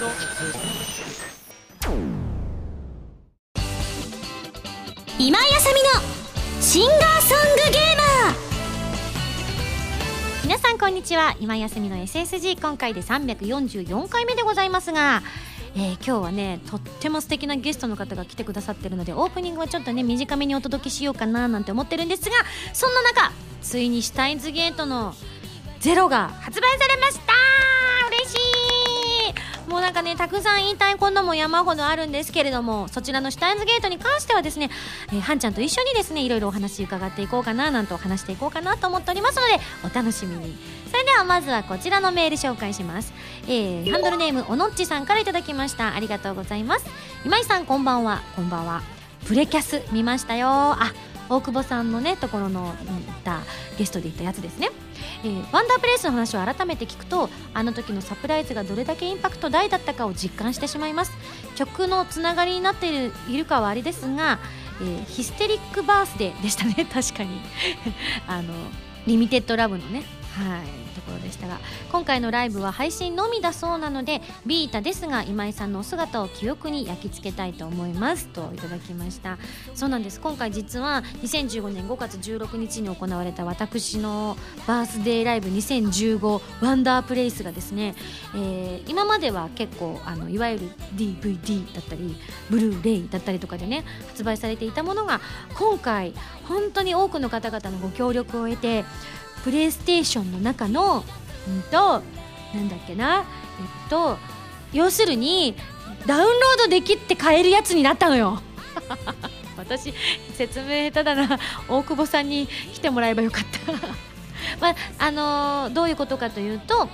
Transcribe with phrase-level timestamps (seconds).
[0.00, 0.08] 今
[5.38, 5.90] 井あさみの
[6.62, 8.32] シンガーソングゲーマー
[10.44, 15.20] 皆さんこんにちは今井あさみの SSG 今回で344回目でございますが
[15.76, 22.30] えー、今日はねとっても素敵なゲストの方が来てくださってるのでオープニングはちょっとね短めにお届けしようかななんて思ってるんですが
[22.72, 25.12] そんな中ついにシュタインズゲートの
[25.80, 27.50] ゼロが発売されました
[29.70, 34.68] もうなんかねたくさん言いたいことも山ほどあるんですけれどもそちらのシュタインズゲートに関してはですね、
[35.12, 40.58] えー、はんちゃんと一緒にですねいろいろお話伺っていこうかななんと話していこうかなと思っておりますのでお楽しみに。
[40.90, 43.12] それではまずはこちらのメール紹介します、
[43.46, 45.94] えー、ハンドルネームおのっちさんからいただきました。
[45.94, 46.86] ありがとうございます。
[47.24, 48.22] 今井さんこんばんは。
[48.34, 48.82] こんばんは。
[49.26, 50.48] プレキャス見ましたよ。
[50.48, 50.92] あ
[51.28, 52.74] 大久保さんのねところの行っ
[53.22, 53.40] た
[53.78, 54.70] ゲストで行ったやつですね。
[55.24, 61.12] えー、ワンダープレイスの話を改めて聞くとあの時のサプライズがどれだけインパクト大だったかを実感してしまいます。
[61.56, 64.38] 曲のつながりになっているいるかはあれですが、
[64.80, 66.86] えー、ヒステリックバースデーでしたね。
[66.92, 67.40] 確かに。
[68.26, 68.54] あの
[69.06, 70.04] リミテッドラブのね。
[70.36, 70.89] はい。
[71.10, 71.58] ころでしたが
[71.90, 79.38] 今回のライブは配信のみだそうなのでビータですが今井さんのお姿を記憶に焼き付けたいと思いますといただきました。
[79.74, 80.20] そうなんです。
[80.20, 87.94] 今回実は2015年5月16日に行われた私のバースデーライブ2015ワンダープレイスがですね、
[88.34, 92.16] えー、今までは結構あのいわゆる DVD だったり
[92.48, 95.20] ブルーレイだったりとかでね発売されていたものが
[95.58, 98.84] 今回本当に多くの方々のご協力を得て
[99.44, 101.04] プレイステーションの中の、
[101.48, 102.02] うんと、
[102.54, 103.24] なんだっけな、
[103.60, 104.18] えっと、
[104.72, 105.54] 要するに、
[106.06, 108.40] ダウンロードできって買えるやつになったのよ。
[109.56, 109.92] 私、
[110.34, 111.38] 説明下手だな。
[111.68, 113.72] 大久保さんに来てもらえばよかった
[114.60, 116.88] まあ、あのー、どういうことかというと、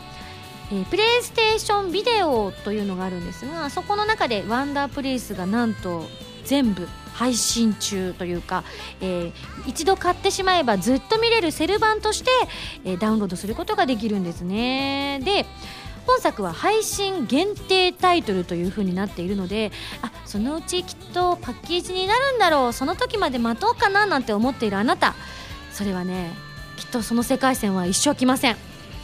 [0.73, 6.09] えー、プレイステーションビデオというのがあるんですがそこの中でワンダープレイスがなんと
[6.45, 8.63] 全部配信中というか、
[9.01, 9.33] えー、
[9.67, 12.31] 一度買ってしまえばずっと見れるセル版として、
[12.85, 15.21] えー、ダウンロードすることができるんですね。
[15.25, 15.47] で
[16.07, 19.73] 本作は配信限定タイトルという風になっているので
[20.03, 25.15] あそのうちきっとパッケージになるんだろうその時まで待とうかななんて思っているあなた。
[25.73, 26.33] それはね
[26.77, 28.57] きっとその世界線は一生来ません。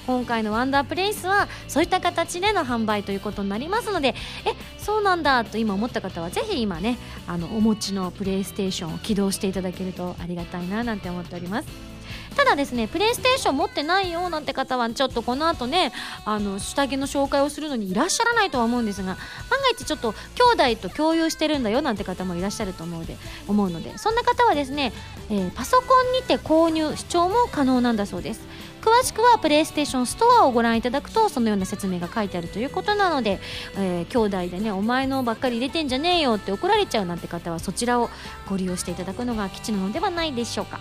[0.07, 4.15] 今回のワンダープレイスはそういった形での販売ということになりますので
[4.45, 11.93] えそうなんだと今思った方はぜひ今ねあのお持ちのプレイステーションを起動していただけるとありがたいななんて思っております。
[12.37, 15.93] ただですねプレイステーション持ってないよなんて方はちょっとこの後ね
[16.25, 19.17] あの下着の紹介をするのにいらっしゃらないとは思うんですが
[19.51, 20.13] 万が一ちょっと
[20.57, 23.17] 兄弟と共有してるんだよなんて方もいらっしゃると思うので
[23.49, 24.93] 思うのでそんな方はですね、
[25.31, 28.41] えー、パソコンにて購入視聴も可能なんだそうです。
[28.82, 33.38] 詳しくはプレイステーションストアをご覧いただくとそのような説明が書いてあるということなので、
[33.76, 38.10] えー、兄弟でねお前のばっかり入れてんじゃねえよって怒られちゃうなんて方はそちらを
[38.48, 40.81] ご利用していただくのが吉なのではないでしょうか、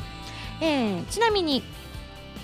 [0.61, 1.61] えー、ちなみに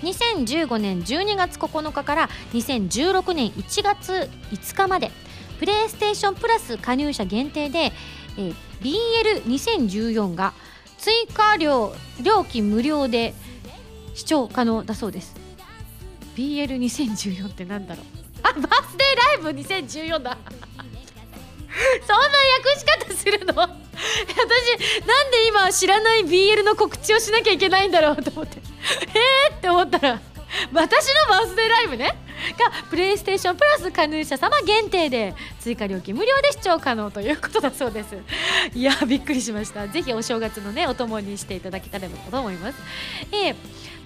[0.02, 5.10] 2015年12月9日から2016年1月5日まで
[5.58, 7.90] プレイステーションプラス加入者限定で、
[8.38, 8.54] えー、
[9.44, 10.52] BL2014 が
[10.98, 11.92] 追加料
[12.22, 13.34] 料金無料で
[14.14, 15.47] 視聴可能だそうです。
[16.38, 18.04] BL2014 ってなんだろう？
[18.44, 20.38] あバースデーライブ2014だ。
[22.06, 22.24] そんな
[22.58, 23.54] 訳し方するの？
[23.58, 23.66] 私
[25.06, 28.58] なんで今知らない BL の告知をしなきゃいけないんだろうと思って。
[29.50, 30.20] えーって思ったら
[30.72, 32.16] 私のバースデーライブね？
[32.56, 38.16] がプレイステーションプラス加入者様限定で追加料金無料で視聴可能ということだそうです。
[38.74, 39.88] いやびっくりしました。
[39.88, 42.78] ぜひお正月のねお供にしていただけたらと思います、
[43.32, 43.56] えー、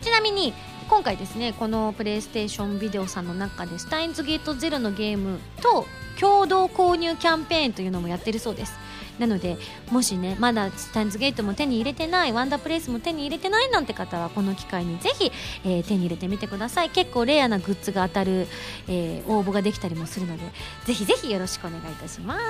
[0.01, 0.55] ちなみに
[0.93, 5.87] 今回ですねこのプレイステーションビデオさんの中でスタインズゲートゼロのゲームと
[6.21, 8.75] 共同購入キャンペーンというのもやってるそうです。
[9.19, 9.57] なので
[9.91, 15.33] もしねまだスタインズゲートも手に入れてないワンダープレイスも手に入れてないなんて方はこの機会にぜひ、
[15.65, 16.91] えー、手に入れてみてください。
[16.91, 18.47] 結構レアなグッズが当たる、
[18.87, 20.45] えー、応募ができたりもするので
[20.85, 22.43] ぜひぜひよろしくお願いいたします。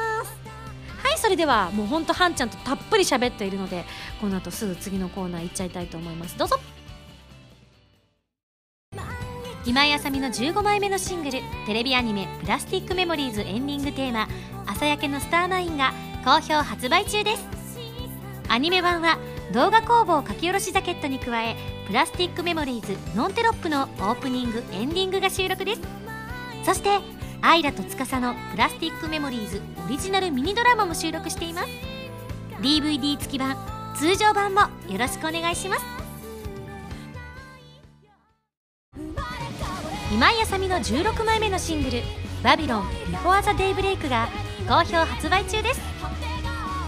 [1.00, 3.84] はいそれではもうほんとはんちゃんとたっぷり喋っているので
[4.20, 6.36] この後すぐ次のコーナー行っちゃいたいと思います。
[6.36, 6.58] どうぞ。
[9.64, 14.26] 今井あさみの15枚目のシングルテレビアニメ「プラスティックメモリーズ」エンディングテーマ
[14.66, 15.92] 「朝焼けのスターマイン」が
[16.24, 17.46] 好評発売中です。
[18.48, 19.18] アニメ版は
[19.52, 21.56] 動画工房書き下ろしジャケットに加え
[21.86, 25.80] プラスティックメモリーズノンテロップのオープニングエンディングが収録です。
[26.64, 26.98] そして
[27.40, 31.68] アイラと司のプラスティックメモリーズオリジナルミニドラマも収録しています。
[32.60, 33.56] DVD 付き版
[33.96, 36.02] 通常版もよろしくお願いします。
[40.12, 42.02] 今井あさみの16枚目のシングル
[42.44, 44.28] 「Babylon before the daybreak が
[44.68, 45.80] 好評発売中です。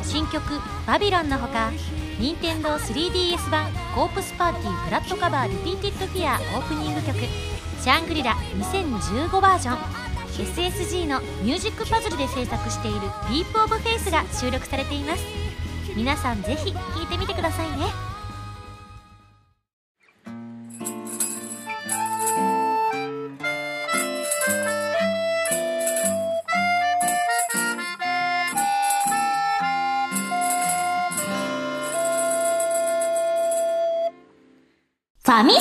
[0.02, 1.72] 新曲「バビロンのほか
[2.18, 7.18] 任天堂 3DS 版 Corpse Party Blood Covered Repeated Fear オープニング曲
[7.80, 9.78] 「シャングリラ2015バージョン」
[10.36, 13.00] SSG のミュージックパズルで制作している
[13.30, 15.24] 「ディープオブフェイスが収録されています。
[15.96, 18.13] 皆さんぜひ聴いてみてくださいね。
[35.34, 35.60] ァミセ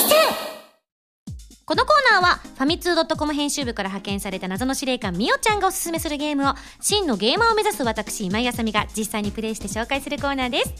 [1.64, 10.74] このコーナーはファミツー .com 編集部から派遣された謎の司令官みおちゃんがおすすめするゲームを真のゲーマーを目指す私今井あさみが実際にプレイして紹介するコーナーです。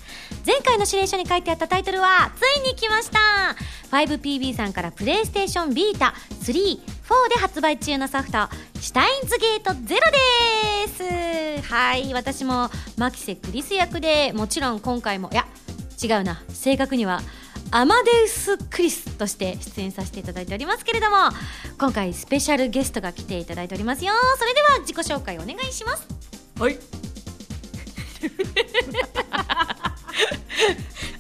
[0.47, 3.19] 前回の指令書に書いてあったタイトルはついに来ました。
[3.91, 8.49] 5PB さんからプレイステーションビータ34で発売中のソフト
[8.79, 10.03] シュタインズゲートゼロ
[10.87, 11.73] です。
[11.73, 12.69] はい私も
[12.99, 15.47] マキセクリス役でもちろん今回もいや
[16.03, 17.23] 違うな正確には
[17.77, 21.17] アマデウス・クリスとして出演させていただいておりますけれども
[21.77, 26.07] 今回スペシャルゲストが来ていただいておりますよそれでは自己紹介お願いします
[26.61, 26.79] はい。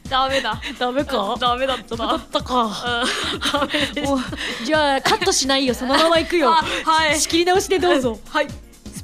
[0.09, 0.61] ダメだ。
[0.79, 1.37] ダメか？
[1.41, 2.07] ダメだったな。
[2.07, 3.05] だったか
[3.53, 4.13] ダメです。
[4.13, 4.19] お
[4.65, 7.19] じゃあカットしないよそのまま行くよあはい。
[7.19, 8.47] 仕切り直しでどうぞはい。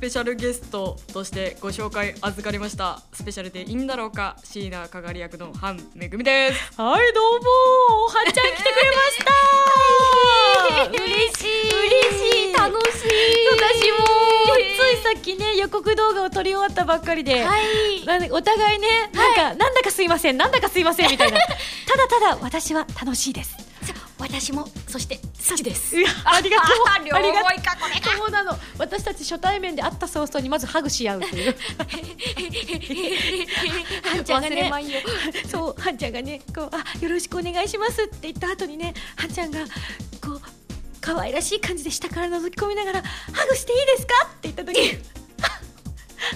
[0.00, 6.80] スペシャルゲストとしてご紹介預かりましたスペシャルでいいんだろうか椎名かがり役のハンめぐみです。
[6.80, 9.02] はいどうもはっちゃん来てくれま
[10.88, 11.04] した。
[11.04, 11.68] 嬉しい。
[11.68, 12.52] 嬉しい。
[12.54, 13.10] 楽しい。
[13.52, 14.06] 私も
[14.56, 18.02] ついさっきね予告動画を撮り終わったばっかりで、はい。
[18.06, 21.38] なんでお互いねなんか、なんだかすいませんなんだかすいませんみたいな。
[21.86, 23.59] ただただ私は楽しいです
[24.20, 25.18] 私もそして
[25.48, 25.96] 好きです。
[26.24, 26.86] ありがとう。
[26.86, 27.46] あありがと
[28.12, 28.18] う。
[28.18, 28.56] そうなの。
[28.78, 31.56] 私たち初対面で会った早々にまずハグし合うという。
[34.04, 34.70] はんちゃんがね
[35.48, 39.60] そうはんちゃんがねこうあよろしくお願いしますって言った後にねはんちゃんが
[40.22, 40.40] こう
[41.00, 44.98] 可愛らしい感じで下から覗き込みながらハグしていいですかって言った時に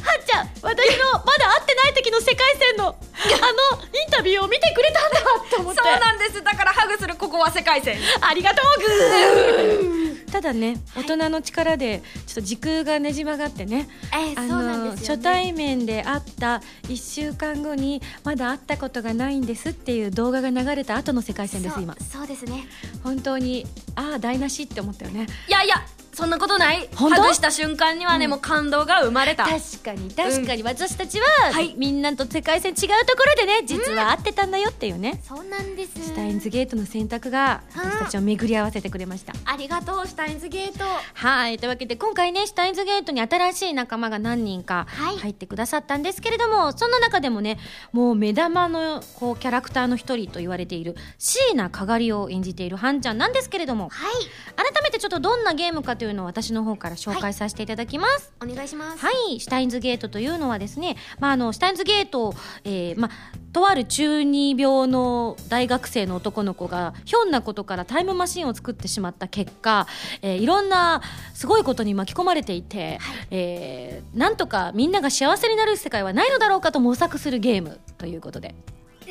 [0.02, 5.80] はんちゃん私のまだ会ってない時の世界線のあのインタビューを見てくれたんだって思って。
[5.82, 6.42] そうなんです。
[6.42, 7.98] だからハグするここは世界線。
[8.20, 8.80] ありがとう。
[8.80, 10.04] グ ー
[10.34, 21.94] ただね大人の力でちょっと時空がねじ曲がってねえあの初対面で会った1週間後にまだ会ったことがないんですっていう動画が流れた後の世界線です今。
[22.12, 22.66] そうですね。
[23.04, 23.64] 本当に
[23.94, 25.28] ああ台無しって思ったよね。
[25.46, 26.88] いやいやそんなことない？
[26.94, 27.22] 本当？
[27.22, 29.44] ハグした瞬間にはね、もう感動が生まれた。
[29.44, 30.62] 確かに確かに。
[30.62, 31.74] 私たちは、はい。
[31.76, 32.76] みんなと世界線違う
[33.06, 35.92] ところでね実は会ってたんだよっていうね、そうなんです。
[35.94, 39.32] シュタインズゲートの選択が私たちを巡り合わせてくれました。
[39.44, 40.84] ありがとうシュタインズゲート。
[41.14, 45.18] はいというわけで今回ねシュタインズゲートに新しい仲間が何人かはい。
[45.18, 47.58] 入ってくださったんですけれども、その中でもね
[47.92, 54.12] もう目玉のこうキャラクターの一人と言われている椎名かがりを演じているハンちゃんなんですけれどもはい。
[54.56, 58.32] 改めてちょっとどんなゲームかというのを私の方から紹介させていただきます。
[58.42, 62.34] お願いしますはい、シュタインズゲートというのはですね、まあ、あのシュタインズゲート、
[62.64, 63.10] えーまあ、
[63.52, 69.86] とある中二病の大学生の男の子がひょんなことからタイムマシンを作ってしまった結果、
[70.22, 71.00] えーいろんな
[71.32, 72.98] すごいことに巻き込まれていて、
[73.30, 78.54] えーなんとかみんなが幸せになる世界はないのだろうかと模索するゲームということで。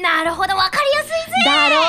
[0.01, 1.33] なるほどわかりやすいぜ。
[1.45, 1.75] だろ？
[1.75, 1.79] う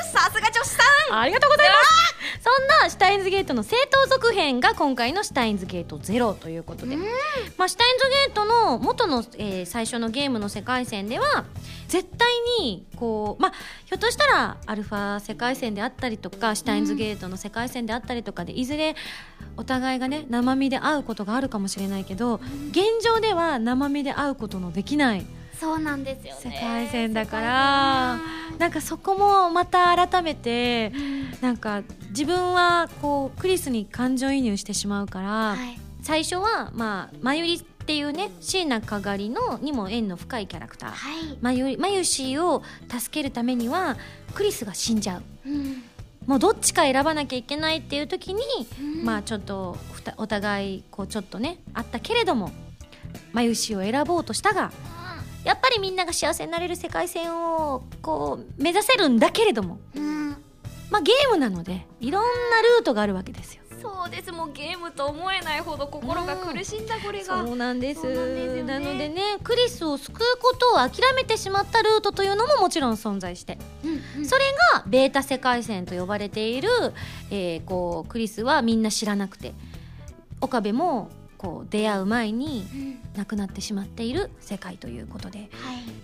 [0.00, 1.18] ーさすが女子さん。
[1.18, 2.06] ありがとうございます。
[2.40, 11.44] そんなシュタインズゲートの正当続編が今回のシュタインズゲートゼロということで、まあ、シュタインズゲートの元の、えー最初のゲームの世界線では
[11.88, 12.28] 絶対
[12.60, 13.52] にこう、まあ、
[13.84, 18.94] ひょっとしたらアルファ世界線であったりとかシュタインズゲートの世界線であったりとかで、いずれ
[19.56, 22.40] お互いがね生身で会うことがあるかもしれないけど、
[22.70, 25.26] 現状では生身で会うことのできない
[25.58, 26.40] そうなんですよね。
[26.42, 28.18] 世界線だから。
[28.58, 30.92] なんかそこもまた改めて
[31.42, 35.78] なんか自分はこうクリスに感情移入してしまうから、はい。
[36.02, 40.90] 最初はまあまゆりっていうね椎名かがりのにも縁の深いキャラクター。
[40.90, 41.38] はい。
[41.40, 43.96] まゆりまゆしを助けるためには
[44.34, 45.22] クリスが死んじゃう。
[45.48, 45.82] うん。
[46.26, 48.42] もうどっちか選ばなきゃいけないっていう時に、
[48.80, 49.04] うん。
[49.04, 49.76] まあちょっと
[50.16, 52.50] お互いこうちょっとねあったけれども
[53.32, 54.72] まゆしを選ぼうとしたが
[55.46, 60.30] やっぱりみんなが幸せになれる世界線をこう目指せるんだけれどもうん。
[60.90, 62.28] まあゲームなのでいろんな
[62.78, 63.62] ルートがあるわけですよ。
[63.80, 64.32] そうです。
[64.32, 68.02] もうゲームと思えないほど心が苦しんだこれが、そうなんです。
[68.06, 68.62] ね。
[68.64, 73.58] なのでねクリスを救うことを諦めてしまったルートというのももちろん存在して。
[73.84, 74.26] うんうん。
[74.26, 76.68] それがベータ世界線と呼ばれている、
[77.30, 79.54] えーこうクリスはみんな知らなくて。
[80.40, 82.98] 岡部もこう出会う前にうん。
[83.16, 85.38] 亡くなってしまっている世界ということで。
[85.38, 85.48] はい。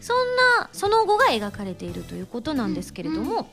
[0.01, 0.17] そん
[0.61, 3.51] なその後が描かれているということなんですけれども、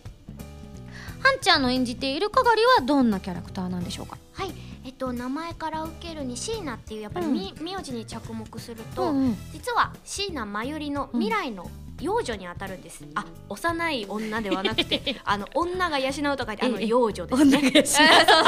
[1.20, 4.18] ハンちゃんの演じているかがりはどんなキャラクターなんでしょうか？
[4.34, 4.54] はい。
[4.86, 9.38] えっと名前から受けるに椎名っていうやっぱりみ名字に着目すると、うんうん。
[9.52, 16.88] 実は椎名真由里の未来の幼女にあたるんです、あ幼い女ではなくて あの女が養うとかであのええ。
[16.88, 17.46] 幼女です。
[17.46, 17.74] ね女が養う。
[17.76, 18.06] え ーそう。
[18.26, 18.46] そう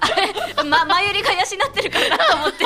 [0.00, 2.64] あれま真由里が養ってるからなと思って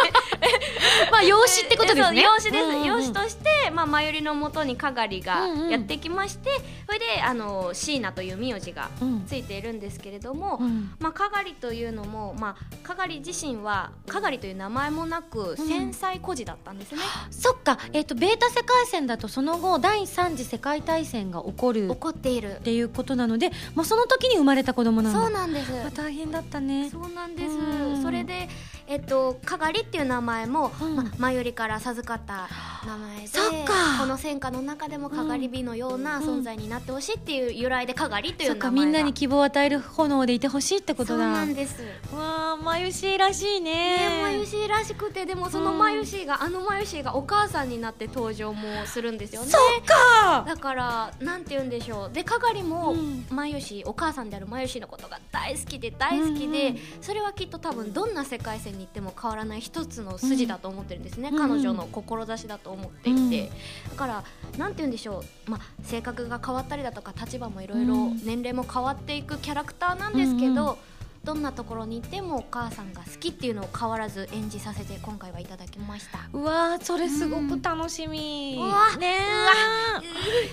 [1.11, 2.23] まあ養子ってことですね。
[2.23, 6.51] 養子です、養子として、まあ、真由里のもとにかがりがやってきまして、
[6.87, 9.25] それであの椎名という名字がうん。
[9.27, 10.93] ついているんですけれども、うん。
[10.99, 15.57] まあ、かがりというのも、まあ、かがり自身はかがりという名前もなくうん。
[15.57, 21.91] 繊細孤児だったんですね、そっか、えっとベータ世界線だとその後第三次世界大戦が起こる。
[21.91, 22.57] 怒っている。
[22.57, 25.73] っていうことなので、まあ、その時に生まれた子供なんだそうなんです。
[25.73, 26.91] まあ大変だったね。
[26.91, 27.49] そうなんです。
[27.49, 28.03] うん。
[28.03, 28.49] それで
[28.93, 30.97] えっとかがりっていう名前も、うん。
[30.97, 32.47] まあ、前よりから授かった
[32.87, 33.73] 名前でそっか。
[33.99, 38.85] この戦火の中でもかがり火のような存在になってほしいっていう由来でかがりといそう名前が。
[38.85, 41.83] みんなに希望を与える炎でいてほしいってことそうだなんです。
[42.15, 43.73] わあまゆしらしいね。
[43.73, 49.49] ね、マユシーらしくてでもそのマユシーが、あのマユシーがお母さんになって登場もするんですよね。
[49.49, 50.45] そっか。
[50.47, 52.11] だからなんて言うんでしょう。
[52.13, 53.25] でかがりもうん。
[53.31, 56.81] マユシーお母さんであるマユシーのことが大好きで大好きで、うんうん。
[57.01, 61.39] それはきっと多分どんな世界線に行っても変わらない一つの筋だと思ってるんですね、うん。
[61.39, 63.51] 彼女の志だと思っていて、
[63.91, 64.25] だから
[64.59, 68.21] なんて言うんでしょう、まあ、性格が変わったりだとか立場もいろいろうん。
[68.25, 70.79] 年齢も変わっていくキャラクターなんですけど、
[71.25, 76.19] どんなところにいてもお母さんが好きっていうのを変わらず演じさせて今回はいただきました。
[76.33, 78.67] うわーそれすごく楽しみ、うん。
[78.67, 79.19] うわね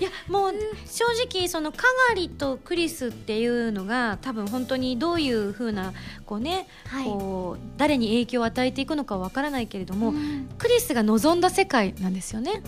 [0.00, 0.52] いやもう
[0.86, 5.92] 正直そのかがりとクリスっていうのが多分本当にどういうふうな
[6.24, 7.04] こうね、はい。
[7.04, 10.48] こう誰に影響を与えていくのかわからないけれども、うん。
[10.56, 12.62] クリスが望んだ世界なんですよね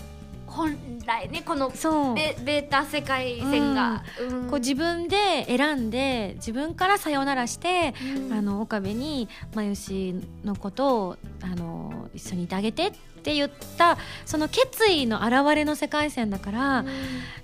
[0.53, 2.13] 本来ねこのそう。
[2.13, 4.49] ベベータ世界線が、うん。
[4.49, 7.93] こう自分で選んで自分からさよならして、
[8.27, 8.33] うん。
[8.33, 12.91] あの岡部に真由のことをあの一緒にいてあげてっ
[13.23, 16.85] て言ったその決意の表れの世界線だから、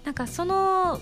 [0.05, 1.01] なんかその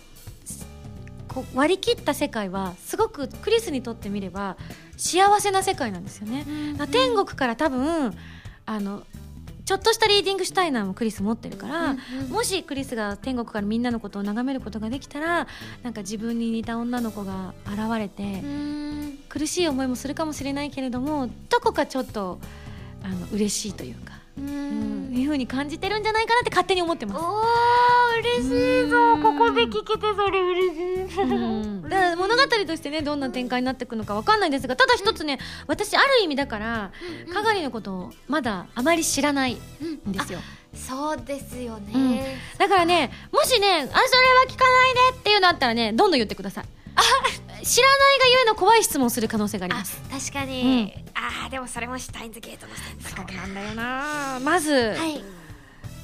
[1.53, 4.57] 割り切った世界はすごくクリスにとってみれば
[4.95, 6.45] 幸せな世界なんですよね。
[6.79, 6.87] うん。
[6.87, 8.15] 天国から多分
[8.65, 9.03] あの
[9.67, 12.29] ちょっとしたリーディングシュタイナーもクリス持ってるから、うんうん。
[12.29, 15.45] もしクリスが天国からみんなのことを眺めることができたら
[15.83, 19.19] なんか自分に似た女の子が現れて、うん。
[19.27, 22.39] 苦しい思いもするかもしれないけれどもどこかちょっと
[23.03, 25.11] あの嬉しいというか、ううん。
[25.11, 27.23] んいうふうに感じてるんじゃないかなって勝手に思ってます。
[27.23, 29.17] おー嬉しいぞ。
[29.17, 31.21] ここで聞けてそれ嬉しい。
[31.21, 31.25] う
[31.65, 31.81] ん。
[31.83, 36.91] だから物語としてねどんな展開になっていくのかわかんないんですがただ一つね、私ある意味だから
[37.33, 40.39] かがりのことをまだあまり知らないんですよ。
[40.73, 42.19] そうですよね、うん。
[42.59, 43.99] だからねもしねあそれは
[44.47, 46.65] 聞かないでっていうのあったらねどんどん言ってください
[47.63, 50.01] 知らないがゆえの怖い質問をする可能性がありあます。
[50.09, 54.39] 確かに、あーでもそれもシュタインズゲートの選択そうなんだよな。
[54.41, 55.23] まず、はい。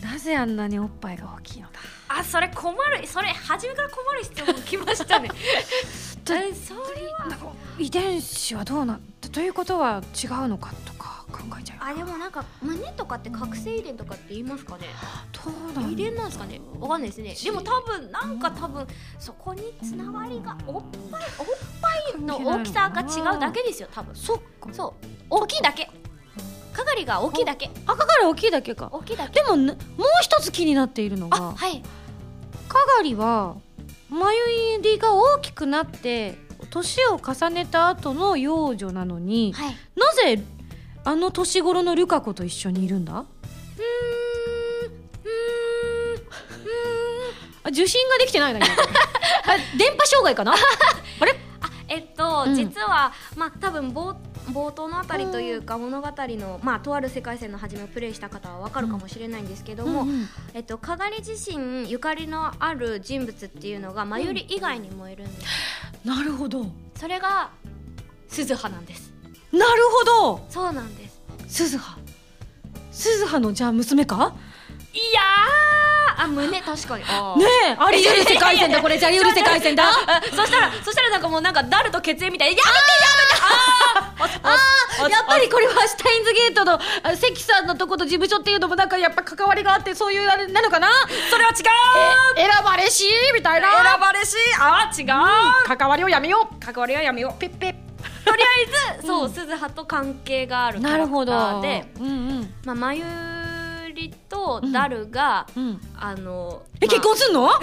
[0.01, 1.79] なぜあんなにおっぱいが大きいのだ？
[2.09, 5.29] あそれ困るそれ初めから困る質問きましたね。
[6.25, 7.53] それは。
[7.79, 8.99] 遺伝子はどうな
[9.31, 10.92] ということは違うのかと。
[10.92, 10.92] か
[11.33, 14.85] 考えちゃうあでもなんか胸とかって覚醒遺伝とかって言いますかね？
[15.73, 16.61] どう遺伝なんですかね？
[16.79, 17.35] わかんないですね。
[17.43, 18.87] でも多分なんか多分
[19.19, 21.45] そこにつながりがおっぱいおっ
[21.81, 24.15] ぱいの大きさが違うだけですよ多分。
[24.15, 24.69] そっか。
[24.71, 25.05] そう。
[25.29, 25.89] 大きいだけ。
[26.71, 27.69] かがりが大きいだけ。
[27.85, 28.89] 赤から大きいだけか。
[28.91, 29.41] 大きいだけ。
[29.41, 31.81] でもねもう一つ気になっているのあがはい。
[32.67, 33.55] かがりは
[34.09, 34.37] 眉
[34.77, 36.37] 入りが大きくなって
[36.69, 39.75] 年を重ねた後の幼女なのに、はい。
[39.95, 40.41] なぜ
[41.05, 43.13] あの年頃のルカ子と一緒にいるんだ？
[43.13, 45.29] うーんうー
[46.13, 46.19] んう
[47.63, 50.53] あ受信ができてないな電波障害かな？
[50.53, 51.35] あれ？
[51.61, 52.55] あえっと、うん。
[52.55, 54.15] 実はまあ多分冒
[54.51, 65.47] 冒頭のあたりというか物語の、まあ、とある世界線の初めをプレイした方は分かるかもしれないんですけども、うんうんえっと、かがり自身ゆかりのある人物っていうのがまゆり以外にもいるんです、
[66.03, 66.65] なるほど。
[66.95, 67.51] それが
[68.27, 69.12] 鈴葉なんです
[69.53, 70.03] なるほ
[70.37, 70.45] ど。
[70.49, 71.19] そうなんです。
[71.47, 71.97] 鈴葉。
[72.91, 74.33] 鈴葉のじゃあ娘か？
[74.93, 76.23] いやー。
[76.23, 77.03] あ胸確かに。
[77.03, 77.09] ね
[77.69, 77.75] え。
[77.77, 78.97] あり得る世界線だこれ。
[78.99, 79.89] じゃあり得る世界線だ。
[79.89, 82.61] あそしたらそしたらなんかもうなんかダルと血縁みたいな。
[82.61, 84.43] やめてやめて。
[84.43, 85.05] あー。
[85.05, 86.79] あやっぱりこれはシュタインズゲートのあ
[87.15, 90.87] 関さんのとこと事務所っていうのもなんかやっぱ関わりがあってそういうあれなのかな？
[91.29, 91.55] それは違う。
[92.37, 93.05] 選ばれし？
[93.33, 93.69] みたいな。
[93.69, 94.35] 選ばれし。
[94.59, 96.55] あ違う、関わりをやめよう。
[96.63, 97.39] 関わりはやめよう。
[97.39, 97.82] ペッペッ
[98.31, 98.35] あ
[98.97, 101.31] えずそう、鈴葉と関係があるキャなるラクタほど。
[101.33, 102.09] ーで、うんう
[102.41, 102.53] ん。
[102.65, 103.03] まあ、まゆ
[103.93, 105.81] りとダルが、うん。
[105.99, 107.49] あのえ結婚すんの？
[107.53, 107.59] あっ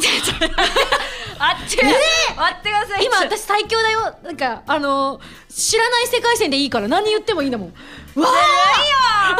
[1.68, 3.04] ち、待ってください。
[3.04, 4.14] 今私最強だよ。
[4.22, 7.68] なんかあの知らない世界線でいいから何言ってもいいんだもん。
[8.20, 9.36] わあ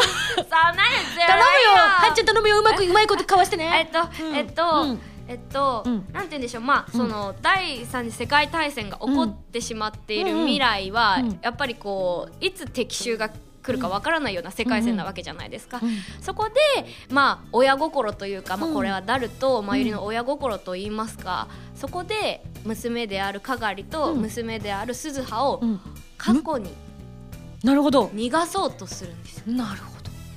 [0.49, 0.77] さあ何
[1.27, 1.45] 頼むよ。
[1.77, 2.59] はっちゃん頼むよ。
[2.59, 4.35] うまくうまいことかわして えねっと、うん。
[4.35, 5.01] えっと、うん
[5.31, 5.93] えっと、うん。
[6.11, 6.63] なんて言うんでしょう。
[6.63, 10.45] まあ、その第三次世界大戦が起こってしまっているうん。
[10.45, 11.39] 未来は、うん。
[11.41, 15.89] やっぱりこういつ敵襲が来るかわからないような世界線なわけじゃないですか、うん。
[16.21, 16.55] そこで
[17.09, 18.73] まあ親心というか、まあ、うん。
[18.73, 24.21] これはダルとまゆりの親心と言いますか、そこで娘であるかがりとうん。
[24.21, 25.79] 娘である鈴葉をうん。
[26.17, 26.73] 過去に
[27.63, 28.07] なるほど。
[28.07, 29.53] 逃がそうとするんですよ。
[29.53, 29.90] なるほど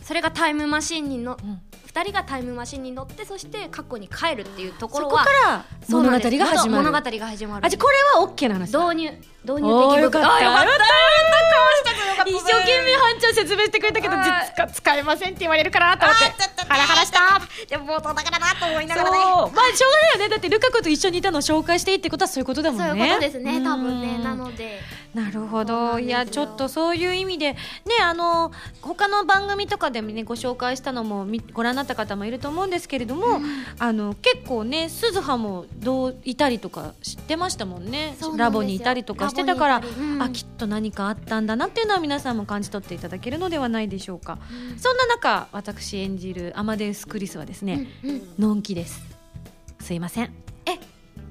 [0.05, 1.61] それがタイムマシンにのうん。
[1.95, 6.91] 2人がタイムマシンに乗ってそして過去に帰るっていうとこそろはこから物語が始まる。
[6.91, 7.67] 物語が始まる。
[7.67, 9.11] あじゃあこれは OK な話だ導入
[9.45, 10.35] 導入的よかった。
[10.35, 12.29] あよかったよかった。
[12.29, 14.47] 一生懸命ハンちゃん説明してくれたけどはい。
[14.49, 16.25] 実か使えませんって言われるかなと思って。
[16.67, 17.41] ハラハラした。
[17.69, 19.17] でも冒頭だからなと思いながらね。
[19.17, 20.29] まあしょうがないよね。
[20.31, 22.87] だってルカ子と一緒にいたのを紹介していいってことはそういうことだもんね。
[22.89, 23.63] そういうことですね。
[23.63, 24.17] 多分ね。
[24.17, 24.25] うん。
[24.25, 24.81] なので
[25.15, 26.01] なるほど。
[26.01, 27.59] いやちょっとそういう意味でね
[28.03, 28.51] あの
[28.83, 33.41] 他の番組とかでもねご紹介したのもみご覧になった方もいると思うんですけれども、
[33.79, 38.17] あの結構ね鈴葉もどういたりとか知ってましたもんね。
[38.37, 40.21] ラボにいたりとかしてたから、うん。
[40.21, 44.39] あきっと何かあったんだなっていうのは皆さんも感じ取っていただけるのではないでしょうか、
[44.77, 49.01] そんな中私演じるアマデウス・クリスはですね、うんのんきです。
[49.79, 50.33] すいません。
[50.67, 50.79] え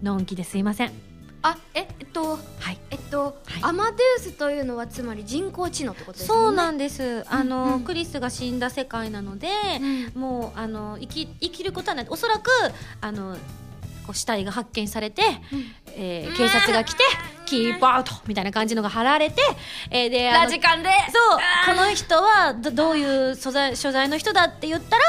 [0.02, 1.13] のんきですいません
[1.44, 2.80] あええっとはい。
[2.90, 3.34] えっと、はい。
[3.62, 7.26] アマデウスというのはつまり人工知能ってことですそうんなんです。
[7.30, 7.84] あの、うんうん。
[7.84, 9.50] クリスが死んだ世界なので、
[10.16, 10.22] うん。
[10.22, 12.08] もうあの生き生きることはない。
[12.10, 12.50] おそらく
[13.02, 13.38] あの
[14.06, 15.22] こう死体が発見されて、
[15.96, 17.04] えー警察が来て
[17.46, 19.42] 「キープアウト」みたいな感じのが貼られて、
[19.90, 20.90] えーでラジカンで。
[21.12, 25.04] そうこの人はどどういう素材所在の人だって言ったら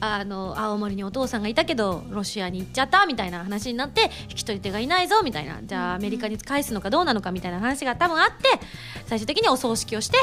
[0.00, 5.58] あの青森にお父さんがいたけどロシアに行っちゃったみたいな話になって引き取り手がいないぞみたいな。
[5.62, 8.60] じゃあアメリカに返すのかどうなのかみたいな話が多分あって
[9.06, 10.18] 最終的にお葬式をして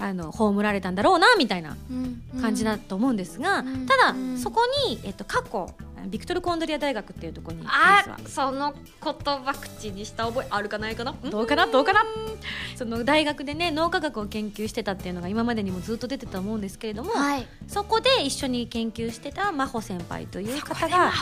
[0.00, 2.22] あの葬られたんだろうなみたいなうん。
[2.40, 3.86] 感じだと思うんですが、うん。
[3.86, 4.38] ただ、うん。
[4.38, 5.74] そこに、えっと、過去
[6.06, 11.10] ビクトル・コンドリア大学っていうところにあその言葉口にした覚えあるかないかな？
[11.10, 11.66] はどうかな？
[11.66, 12.02] どうかな？
[12.74, 17.46] その大学でね脳科学を研究してたっていうのが今までにもずっと出てたと思うんですけれども、はい。
[17.68, 21.12] そこで一緒に研究してた真帆先輩という方が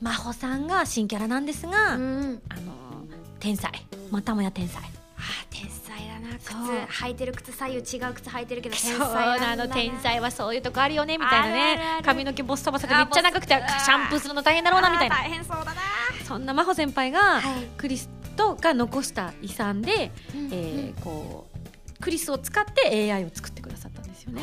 [0.00, 2.42] 真帆さんが新キャラなんですが、うん。
[2.48, 2.72] あの
[3.38, 3.70] 天才。
[4.10, 4.82] またもや天才
[5.22, 6.52] あ天才だな靴。
[7.04, 12.02] 履いてる靴左右違う靴履いてるけど天才なの天才はそういうとこあるよねみたいなね。
[12.04, 15.16] 髪の毛ボッサボサでめっちゃ長くてシャンプーするの大変だろうなみたいな。
[15.16, 15.80] 大変そうだな。
[16.26, 21.52] そんな真帆先輩が、はいクリスとが残した遺産で、うんえーこう
[22.02, 24.42] クリスを使って AI を作ってくださったんですよね。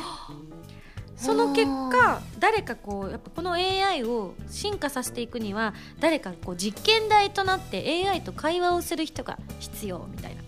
[1.17, 10.41] その結果誰かこうやっぱこの AI を進化させていくには誰かこう実験台となって AI と会話をする人が必要みたいな、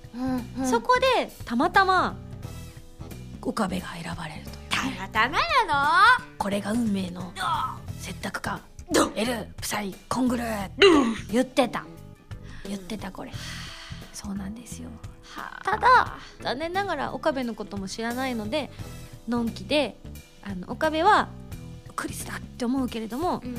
[0.65, 2.15] そこでたまたま
[3.41, 6.03] 岡部が選ばれるというたまたまな
[6.37, 7.33] これが運命の
[7.99, 8.61] 選択か
[9.15, 10.43] エルプサイコングル
[11.31, 11.85] 言ってた。
[12.67, 13.31] 言ってたこれ。
[14.13, 14.89] そうなんですよ。
[15.63, 18.69] ただ残念ながら岡部のことも知らないので
[19.29, 19.95] のんきで
[20.43, 21.29] あの岡部は
[21.95, 23.55] クリスだって思うけれどもの、うん。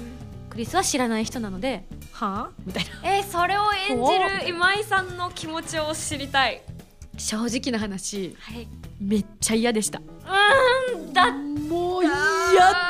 [0.51, 1.87] クリスは知らない人なので
[2.23, 2.47] は？
[2.47, 3.17] あみたいな。
[3.17, 6.63] えーそれを演じる今井さんの気持ちを知りたい。
[7.19, 8.69] 正直な話はい。
[9.01, 10.01] めっちゃ嫌でした。
[10.01, 12.15] うんだもう嫌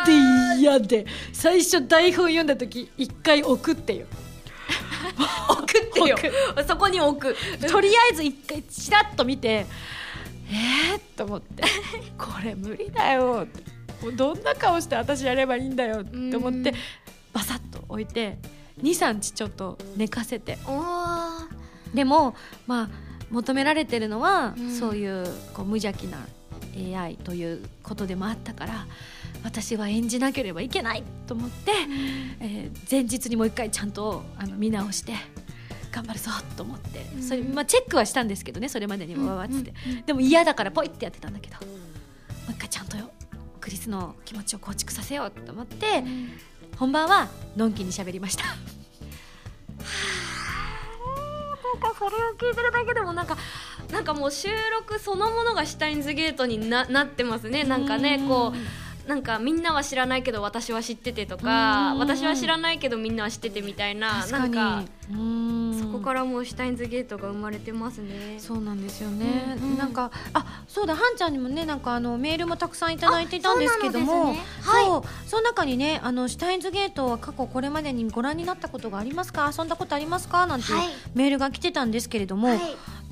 [0.07, 1.07] で嫌で。
[1.33, 4.07] 最初台本読んだ時一回置くってよ
[5.49, 7.37] 送 ってよ置そこに置く。
[7.68, 9.66] とりあえず一回チラッと見て
[10.51, 11.62] えー、と思って。
[12.18, 13.47] これ無理だよ。
[14.16, 16.77] どんな顔して私やればいいんだよって思ってうん。
[17.33, 18.37] バサッと置いて
[18.81, 20.59] 23日ちょっと寝かせて。
[21.95, 22.35] でも
[22.67, 22.89] まあ
[23.31, 24.71] 求められてるのは、うん。
[24.71, 26.27] そういうこう無邪気な
[26.75, 28.87] AI ということでもあったから
[29.45, 31.73] 私は演じなければいけないと思って、
[32.41, 35.13] えー前日にもう一回ちゃんとあの見直して
[35.91, 37.23] 頑張るぞと思って、うん。
[37.23, 39.93] それまあ、チェックはしたんですけどねそれまでにもわわっつって、うん。
[39.93, 40.03] うん。
[40.07, 41.73] でも嫌だからポイってやってたんだけども
[42.49, 43.11] う一回ちゃんとよ
[43.61, 46.03] クリスの気持ちを構築させようと思って、
[46.79, 48.45] 本番はのんきに喋りました。
[48.45, 48.57] なん
[51.81, 53.37] かそれを聞いてるだけでもなんか
[53.91, 58.57] なんかもう収録そのものがシュタインズゲートにななってますねなんかねうんこう
[59.07, 65.79] なんかみんなは知らないけど私は知っててとかうん私は知らないけどみんなは知っててみたいななんかうん。
[65.79, 68.37] そこからもうシュタインズゲートが生まれてますね。
[68.38, 69.79] そうなんですよね、うんうん。
[69.79, 74.41] なんかあそうだはんちゃんにもねなんかあのメールもたくさんいただいていたんですけどもね。
[74.62, 74.85] はい。
[74.85, 79.53] そうその中にねあのシュタインズゲートは過去これまでにご覧になったことがありますか？
[79.57, 80.47] 遊んだことありますか？
[80.47, 80.67] なんて
[81.15, 82.61] メールが来てたんですけれども、はい。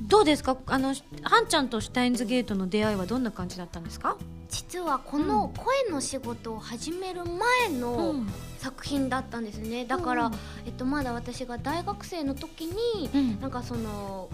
[0.01, 0.57] どうですか？
[0.67, 4.17] あのはんちゃんとシュタインズゲートの出会いはどんな感じだったんですか、
[4.51, 8.27] 実はこの声の仕事を始める前のん。
[8.57, 9.85] 作品だったんですね。
[9.85, 10.33] だから、うん。
[10.65, 13.39] えっと、まだ私が大学生の時に、うん。
[13.39, 14.29] なんかその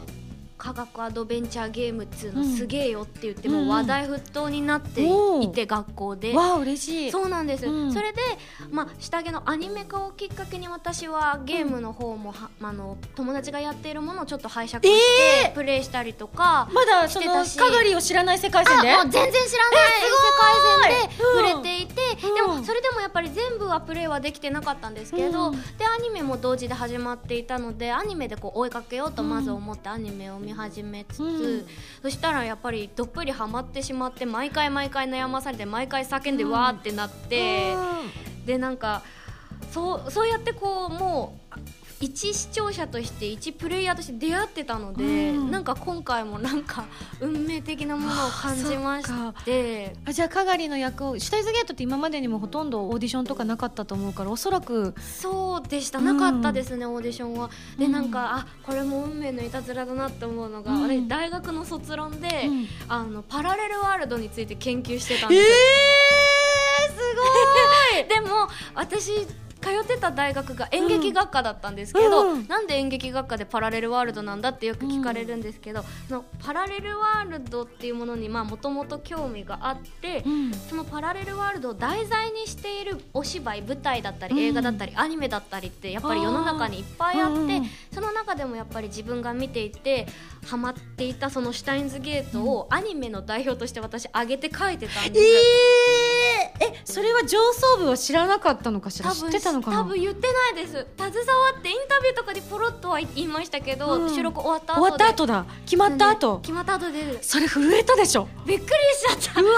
[0.58, 3.66] 科学アドベンチャーゲームっつうのうんすげえよって言ってうんうん。
[3.68, 5.08] も話題沸騰になって
[5.42, 6.34] いて学校で。
[6.34, 7.12] わあ嬉しい。
[7.12, 7.94] そうなんです、うん。
[7.94, 8.22] それで、
[8.72, 17.60] まあ、下着のアニメ化をきっかけに私はゲームの方もは、あの友達がやっているものをちょっと拝借して、プレイしたりとかまだそのしてたし。
[17.60, 18.92] かがりを知らない世界線で？
[18.92, 21.54] あもう全然知らない世界線でうん。
[21.54, 22.36] 触れていて、うん。
[22.36, 25.62] でもそれでもやっぱり全部はプレイはできてなかったんですけど、うん。
[25.78, 31.66] でアニメも同時で始まっていたのでアニメでこう追いかけようとまず思ってアニメを見始めつつ、うん。
[32.02, 37.76] そしたらやっぱりどっぷりハマってしまって毎回毎回悩まされて毎回叫んでうんわーってなって、
[38.46, 39.04] でなんか
[39.72, 41.58] そうそうやってこうもう
[42.00, 45.52] 一視聴者として一プレイヤーとして出会ってたので、うん。
[45.52, 46.86] なんか今回もなんか
[47.20, 49.96] 運命的なものを感じまして。
[50.06, 54.94] あじゃあかがりの役をシュタインズゲートって今までにもほとんどオーディションとかなかったと思うからおそらく。
[55.02, 56.00] そうでした。
[56.00, 57.50] うんなかったですね、オーディションは。
[57.78, 57.92] で、うん。
[57.92, 61.08] なんかあこれも運命のいたずらだなって思うのが、うん。
[61.08, 62.68] 大学の卒論で、うん。
[62.88, 65.52] あのパラレルワールドについて研究してたんえー、です
[66.94, 67.02] す
[67.96, 68.08] ごい。
[68.08, 69.47] でも私通
[69.82, 72.48] ってた大学が演劇学科だったんですけど、うん。
[72.48, 80.54] なんで演劇学科でパラレルワールドなんだってよく聞かれるんですけど、そのパラレルワールドっていうものにもともと興味があって、うん。
[80.54, 84.40] そのパラレルワールドを題材にしているお芝居舞台だったりうん。
[84.42, 90.06] 映画だったり、アニメだったりってやっぱり世の中にいっぱいあって、うんその中でもやっぱり自分が見ていて
[90.46, 95.26] ハマっていたそのシュタインズゲートをアニメの代表として私上げて書いてたんえです。
[96.60, 99.12] ー、えそれは上層部は知らなかったのかしら？
[99.12, 99.80] 知ってたのかな？
[99.82, 100.74] 多分言ってないです。
[100.74, 101.12] 携わ
[101.60, 104.16] ってインタビューとかでポロッとは言いましたけど、うん。
[104.16, 104.82] 収録終わった後で。
[104.82, 105.46] 終わった後だ。
[105.66, 108.28] 決まった後、決まった後でそれ震えたでしょ？
[108.46, 108.68] びっくり
[109.18, 109.42] しちゃった。
[109.42, 109.52] うわ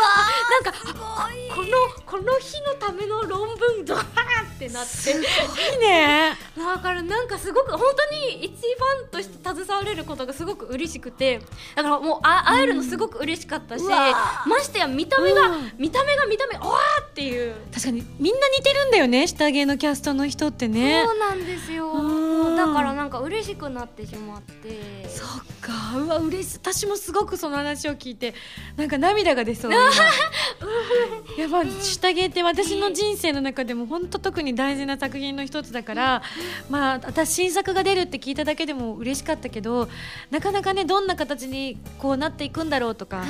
[0.64, 1.68] なんかあこの
[2.06, 5.12] この日のための論文ドワーってなって。
[5.12, 6.36] いいね。
[6.58, 11.42] だからなんかすごく本当に一ファンとして携われることがすごく嬉しくて。
[11.76, 15.72] だからもうあ会えるのすごく嬉しかったし、うわましてや見た目が、うん。
[15.78, 17.56] 見た目が見た目わーっていう。
[17.74, 21.04] 確かにみんな似てるんだよね下着のキャストの人ってね。
[21.06, 21.92] そうなんですよ。
[21.92, 22.56] うん。
[22.56, 25.08] だからなんか嬉しくなってしまって。
[25.10, 25.28] そっ
[25.62, 25.98] か。
[25.98, 26.58] うわ嬉しい。
[26.58, 28.36] 私もすごくその話を聞いて
[28.76, 29.80] なんか涙が出そう今
[31.38, 36.22] やっぱ下着って私の人生の中でも本当特に大事な作品の一つだから
[36.70, 39.90] まあ私新作が出るって聞いただけでも嬉しかったけど
[40.30, 43.24] なかなかねどんな形にこうなっていくんだろうとか、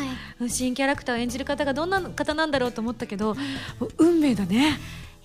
[0.47, 3.35] 新キャラクターを演じる方がどんな方なんだろうと思ったけど、
[3.97, 4.79] 運命だね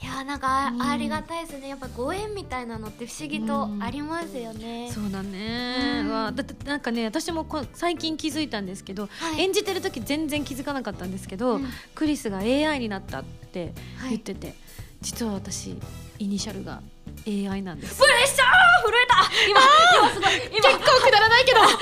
[0.05, 1.69] いやーなんかあ,、りがたいですね。
[1.69, 6.11] やっぱご縁みたいなのって不思議とありますよね、そうだね、うん。
[6.11, 9.41] わだってなんかね私もこ最近気づいたんですけど、はい。
[9.41, 11.69] 演じてる時全然気づかなかったんですけど、うん。
[11.95, 13.73] クリスが AI になったって
[14.11, 14.55] 言ってて、
[15.01, 15.75] 実は私
[16.19, 16.83] イニシャルが
[17.27, 17.99] AI なんです。
[17.99, 19.15] プレッシャー震えた。
[19.49, 19.61] 今
[19.99, 20.69] 今すごい今。
[20.69, 21.61] 結構くだらないけど。
[21.61, 21.81] でもそう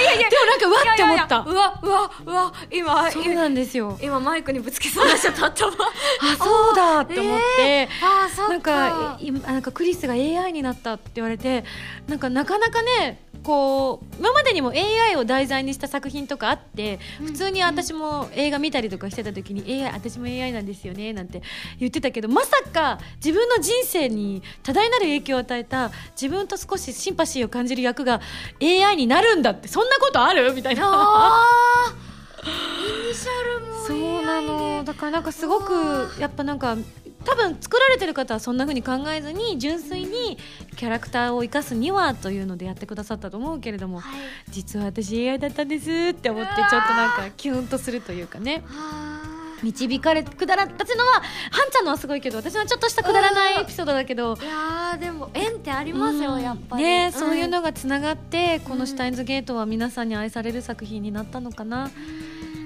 [0.00, 0.20] いやいやいや。
[0.20, 0.20] い。
[0.22, 1.38] やでもなんかうわって思った。
[1.40, 2.52] うわうわうわ。
[2.70, 3.98] 今そうなんですよ。
[4.02, 5.72] 今マイクにぶつけそうな人だったわ
[6.20, 11.64] あそうだって思って、あーなんかいなんかクリスが AI になったって言われて
[12.06, 21.42] なんかなかなかねこう今までにも AI を題材にした作品とかあって普通に私も映画見たりとかしてた時に AI 私も AI なんですよねなんて
[21.78, 28.20] 言ってたけどまさか自分の人生に多大なる影響を与えた自分と少しシンパシーを感じる役が
[28.62, 30.52] AI になるんだってそんなことある？
[30.54, 31.44] みたいな。
[32.44, 34.84] イニシャルもそうなの。
[34.84, 34.84] で。
[34.84, 35.72] だからなんかすごく
[36.18, 36.76] やっぱなんか
[37.24, 40.38] 多分作られてる方はそんな風に考えずに純粋に
[40.76, 44.20] キャラクターを生かすにはというのでやってくださったと思うけれども、はい。
[44.50, 48.62] 実は私 AI だったんですって思ってちょっとなんかキュンとするというかね。
[48.68, 49.22] あ。
[49.62, 56.42] 導かれくだら私のははんちゃんのはすごいけど私のはちょっとしたくだらないエピソードだけどーいやーでも縁ってありますよ、うん。
[56.42, 56.82] やっぱり。
[56.82, 57.12] ね、ん。
[57.12, 61.90] そういうのがつながってこの「シュタインズゲート」は皆さんに愛される作品になったのかな。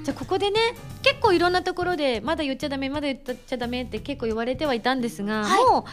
[0.06, 0.60] じゃあここでね
[1.02, 5.64] 結構いろんなところでまだ言っちゃダメまだ言っちゃダメって結構言われてはいたんですが、はい。
[5.64, 5.84] もう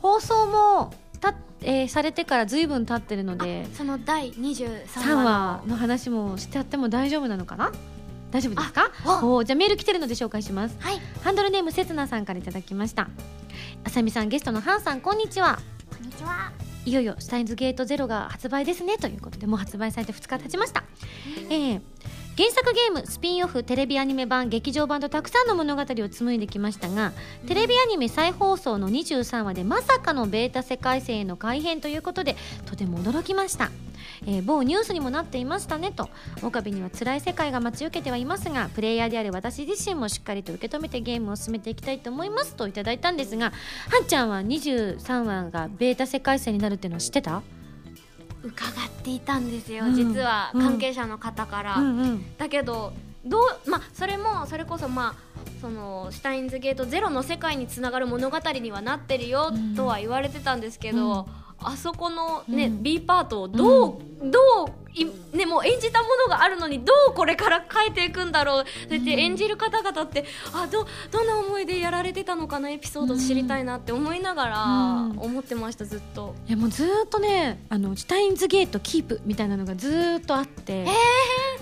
[0.00, 5.58] 放送もた、えーされてからずいぶん経ってるのでその第23 3話。
[5.58, 7.70] 話の話もしてやっても大丈夫なのかな？
[8.30, 8.90] 大丈夫ですか？
[9.04, 9.42] あお。
[9.42, 10.76] ーじゃあメール来てるので紹介します。
[10.80, 11.00] はい。
[11.22, 13.10] ハンドルネームせつなさんからいただきました。
[13.84, 15.58] あさみさんゲストのハンさんこんにちは。
[15.90, 16.50] こんにちは。
[16.86, 18.96] いよいよ「シュタインズゲートゼロが発売ですね。
[18.96, 20.82] ということでもう発売されて2日経ちました、
[21.50, 21.80] えー
[22.40, 27.12] 原作ゲームスピンオフテレビアニメ版劇場版とたくさんの物語を紡いできましたが
[27.46, 33.70] テレビアニメ再放送の23話でまさかのベータ世界線への改変ということでとても驚きました、
[34.26, 36.08] えー某ニュースにもなっていましたねと
[36.42, 43.52] 岡部には辛い世界が待ち受けてはいますがプレイヤーである私自身もしっかりと受け止めてゲームを進めていきたいと思いますといただいたんですが
[43.90, 47.42] はんちゃんは23話がベータ世界線になるっていうのは知ってた？
[48.42, 49.94] 伺っていたんですよ、うん。
[49.94, 50.62] 実はうん。
[50.62, 52.36] 関係者の方から、うんうん。
[52.38, 52.92] だけど
[53.24, 59.74] どうまあそれもそれこそまあそのシュタインズゲートゼロの世界につながる物語にはなってるようん。
[59.74, 61.28] とは言われてたんですけど、
[61.62, 62.82] あそこのね、うん。
[62.82, 68.64] B パートをどう、どういねもう演じたものがあるのにどうこれから変えていくんだろう。
[68.88, 75.18] そうやって演じる方々ってあどどんな思いでやられてたのかなエピソード知りたいなって思いながらうん。
[75.18, 76.34] 思ってましたずっと。
[76.48, 80.86] いやもうずーっとねあのシュタインズゲートキープみたいなのがずーっとあって、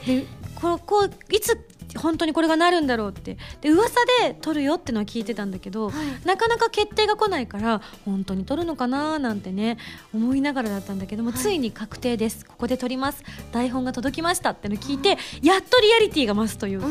[0.07, 0.25] で
[0.61, 1.57] こうこういつ
[1.97, 3.39] 本当にこれがなるんだろうって。
[3.61, 5.91] で噂で撮るよってのは聞いてたんだけど、
[6.25, 9.79] なかなか決定が来ないから本当に撮るのかななんてね
[10.15, 12.45] 思いながらだったんだけども、ついに確定です。
[12.45, 13.23] ここで撮ります。
[13.53, 15.11] 台本が届きましたっての聞いて
[15.43, 16.89] やっとリアリティが増すというか。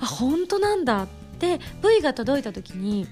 [0.00, 1.06] あ本当なんだっ
[1.38, 3.06] て V が届いた時に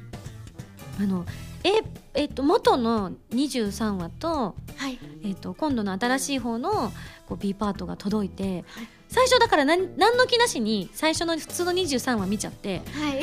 [1.01, 1.25] あの
[1.63, 1.83] え
[2.15, 4.99] えっと元の23話と,、はい。
[5.23, 6.93] えっと今度の新しい方の
[7.27, 8.65] こう B パートが届いて、
[9.11, 13.21] 最初だから何何の気なしに最初の普通の23話見ちゃってはい。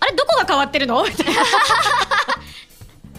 [0.00, 1.04] あれどこが変わってるの？
[1.04, 1.32] みたいな。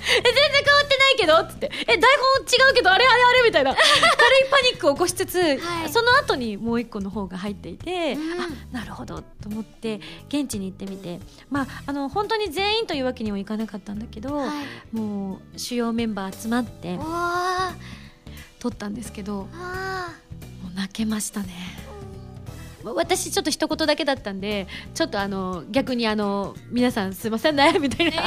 [0.04, 1.36] え全然変わってないけど？
[1.38, 1.72] っつって。
[1.84, 3.44] え台本違うけどあれあれあれ？
[3.46, 3.74] みたいな。
[3.74, 3.86] 軽い
[4.50, 5.90] パニックを起こしつつ、はい。
[5.90, 8.42] その後にもう一個の方が入っていて、うん。
[8.42, 11.20] あなるほどと思って現地に行ってみて。
[11.50, 14.96] まああの本当に全員というわけにはいかなかったんだけど、はい。
[14.96, 17.00] もう主要メンバー集まって
[18.60, 20.14] 撮ったんですけどもあ
[20.74, 21.81] う泣けましたね。
[22.84, 28.24] 私ちょっと一言だけだったんでちょっとあの逆にあの皆さんすいませんねみたいーな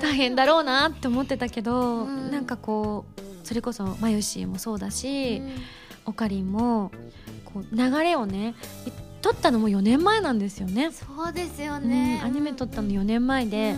[0.00, 2.30] 大変だろうなって思ってたけど、うん。
[2.30, 5.50] なんかこうそれこそマユシーもそうだし、うん。
[6.06, 6.90] オカリンも
[7.44, 8.54] こう流れをね
[9.22, 10.90] 撮ったのも4年前なんですよね。
[10.92, 13.72] そうですようんね、アニメ撮ったの4年前で、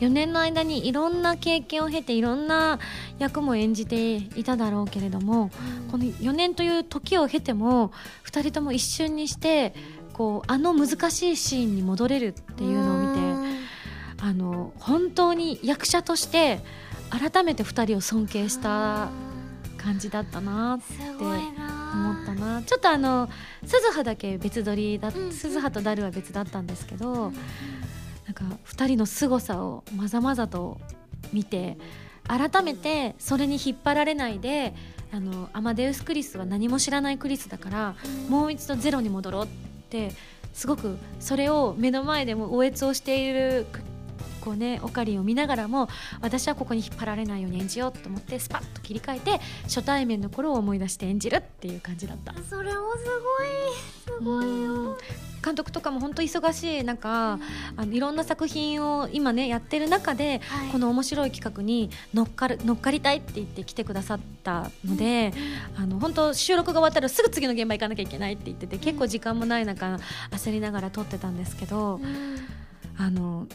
[0.00, 0.08] うん。
[0.08, 2.78] 4年の間にいろんな経験を経ていろんな
[3.18, 5.50] 役も演じていただろうけれども
[5.90, 7.90] この4年という時を経ても
[8.24, 9.74] 2人とも一瞬にして
[10.12, 13.58] こうあの難しいシーンに戻れるっていうのを見てうん。
[14.20, 16.60] あの本当に役者として
[17.10, 19.10] 改めて2人を尊敬した
[19.76, 21.38] 感じだったなってすごい
[22.38, 22.62] な。
[22.62, 23.28] ちょっとあの
[23.64, 27.32] 鈴葉だけ別撮りだ、うん鈴葉とダルは別だったんですけど、
[28.26, 30.80] なんか2人の凄さをまざまざと
[31.32, 31.78] 見て
[32.26, 34.74] 改めてそれに引っ張られないで
[35.12, 37.96] あのアマデウス・クリスは何も知らないクリスだから
[38.28, 39.48] もう一度ゼロに戻ろうっ
[39.88, 40.12] て
[40.52, 43.66] すごくそれを目の前でも応悦をしている
[44.38, 45.88] こうねオカリンを見ながらも
[46.20, 52.34] 私はここに引っ張られないように演じようと思ってスパッと切り替えて初対面の頃を思い出して演じるっていう感じだった。
[52.48, 53.04] それもす
[54.14, 54.18] ごい。
[54.18, 54.96] すごいうん。
[55.40, 60.68] 監督とかも本当忙しい中、あのいろんな作品を今ねやってる中で、はい。
[60.70, 65.32] この面白い企画に乗っかる乗っかりたいって言って来てくださったので、
[65.76, 69.98] あの本当収録が終わったらすぐ次の現場行かなきゃいけないって言ってて結構時間もない中
[70.32, 72.00] 焦りながら撮ってたんですけど、
[72.98, 73.46] あの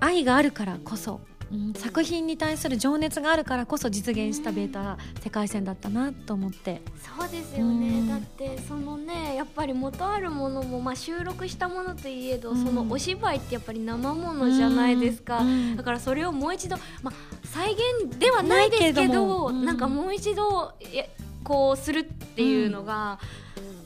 [0.00, 1.20] 愛があるからこそ、
[1.52, 1.72] うん。
[1.74, 6.80] 作品に対する情熱があるからこそ実現したベータ世界線だったなと思って。
[7.18, 8.06] そうですようん。
[8.06, 12.64] ねだってそのねやっぱり元あるものも、まあ、収録したものといえど、うん。
[12.64, 15.76] そのお芝居ってやっぱり生ものじゃないですか、うん。
[15.76, 19.76] だからそれをもう一度、まあ、再現ではないですけどなん。
[19.76, 21.10] かもう一度え
[21.42, 23.18] こうするっていうのが、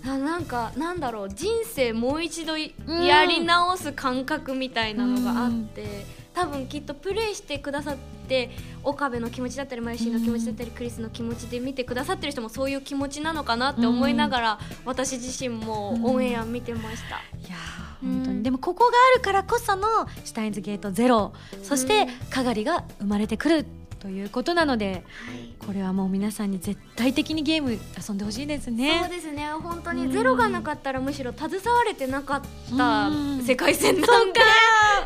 [0.05, 6.25] ななんかなんだろう人生もう一度やり直す感覚みたいなのがあって。
[6.35, 8.51] 多分きっとプレイしてくださって
[8.83, 17.19] 岡部の気持ちだったりマユシーの気持ちだったり、クリスの気持ちで見てくださってる人もそういう気持ちなのかなって思いながら、私自身もオンエア見てました。
[17.38, 17.57] いや
[18.03, 23.67] 本当にでもここがあるからこそのシュタインズゲートゼロそしてかがりが生まれてくる
[24.05, 25.03] ということなので
[25.67, 29.09] これはもう皆さんに絶対的にゲーム遊んでほしいですそうね。
[29.11, 29.47] ですね。
[29.62, 32.43] 本当にゼロがなかったらむしろ携われてなかっ
[32.77, 33.43] たうん。
[33.43, 34.40] 世界線なんで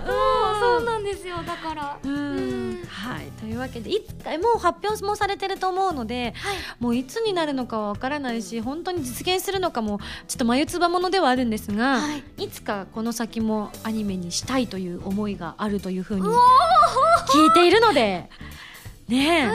[0.05, 1.37] そうそうなんですよ。
[1.47, 1.83] だから。
[1.83, 3.31] はい。
[3.41, 6.57] というわけでいつかもう発表もされてると思うのではい。
[6.81, 12.45] もういつになるのかはわからないし本当に実現するのかもちょっと眉唾ものではあるんですが、はい。
[12.45, 16.23] い、つかこの先もアニメにしたいという思いがあるというふうに
[17.29, 18.29] 聞いているので
[19.09, 19.51] ね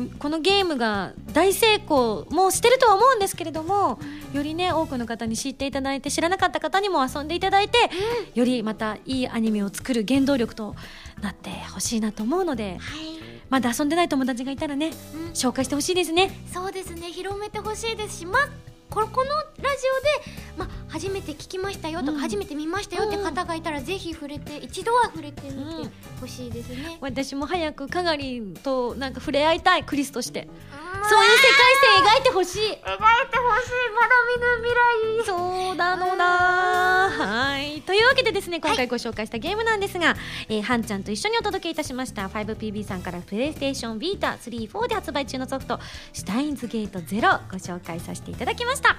[0.00, 3.98] うこのゲームが大成功もしてるとは思うんですけれども
[4.32, 7.78] よりね多くの方に知っていただいて知らなかった方にも遊んでいただいて、
[8.34, 10.74] よりまたいいアニメを作る原動力と
[11.22, 13.14] なってほしいなと思うのではい。
[13.50, 15.30] まだ遊んでない友達がいたらねうん。
[15.32, 16.30] 紹介してほしいですね。
[16.52, 17.12] そうですね。
[17.12, 18.48] 広めてほしいですしまあ
[18.90, 19.86] これこのラジ
[20.56, 22.18] オで、まあ、初めて聞きましたよとか、うん。
[22.18, 30.46] 初めて見ましたよって方がいたら、ぜひ触れて一度は触れてみてうんほしいですね、私も早くかがりんとなんか触れ合いたいクリスとして。
[31.02, 32.60] そそういう世界線描いてほしい。
[32.60, 32.86] 描いてほしい。
[32.86, 35.26] まだ見ぬ未来。
[35.26, 37.82] そうなのだはい。
[37.82, 40.16] というわけでですね今回ご紹介したゲームなんですが、
[40.48, 42.28] えーはんちゃんと一緒にお届けいたしました。
[42.28, 45.78] 5PB さんからプレイステーションビータ34で発売中のソフト
[46.14, 48.96] 「シュタインズゲート0」ご紹介させていただきました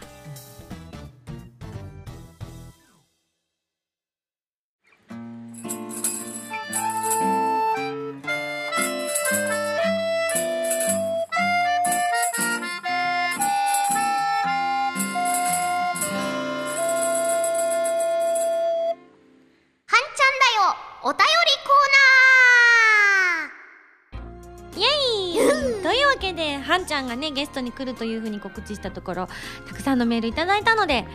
[26.95, 29.29] ゃんがねゲストに来るというふうに告知したところ
[29.67, 31.05] たくさんのメールいただいたので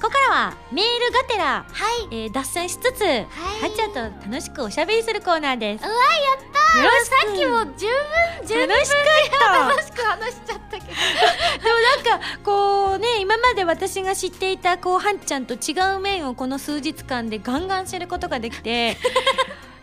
[0.00, 2.14] ここからはメールがてら、はい。
[2.14, 3.26] えー脱線しつつ、は
[3.68, 5.84] っちゃんと楽しくおしゃべりするコーナーです。
[5.84, 6.00] うわや
[6.36, 6.84] ったー。
[6.84, 7.16] よろしく。
[7.16, 9.68] さっきも十分十分楽しかった。
[9.68, 10.86] 楽しく話しちゃったけど。
[10.86, 18.96] でもなんかこうね今まで私が知っていたこうはんちゃんと違う面をこの数日間でガンガン知ることができて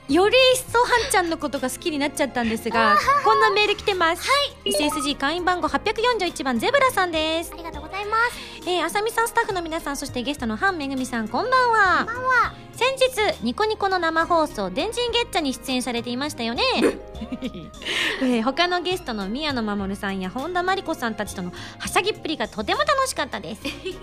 [0.08, 4.30] より一層はんちゃんのことが好きになっちゃったんですがこんなメール来てます、
[4.64, 7.52] SSG 会員番号841番ゼブラさんです。
[7.54, 8.06] ありがとうござい。
[8.06, 12.06] ますえー、あさみさんスタッフの皆さんそしてゲストのハンめぐみさんこんばんは。
[12.06, 12.54] こんばんは。
[12.74, 16.64] 先日ニコニコの生放送「電人ゲッチャ」に出演されていましたよね、
[18.22, 23.62] えー他のゲストの宮野真守さんや本田真理子さんたちとのはしゃぎっぷりがとても楽しかったです。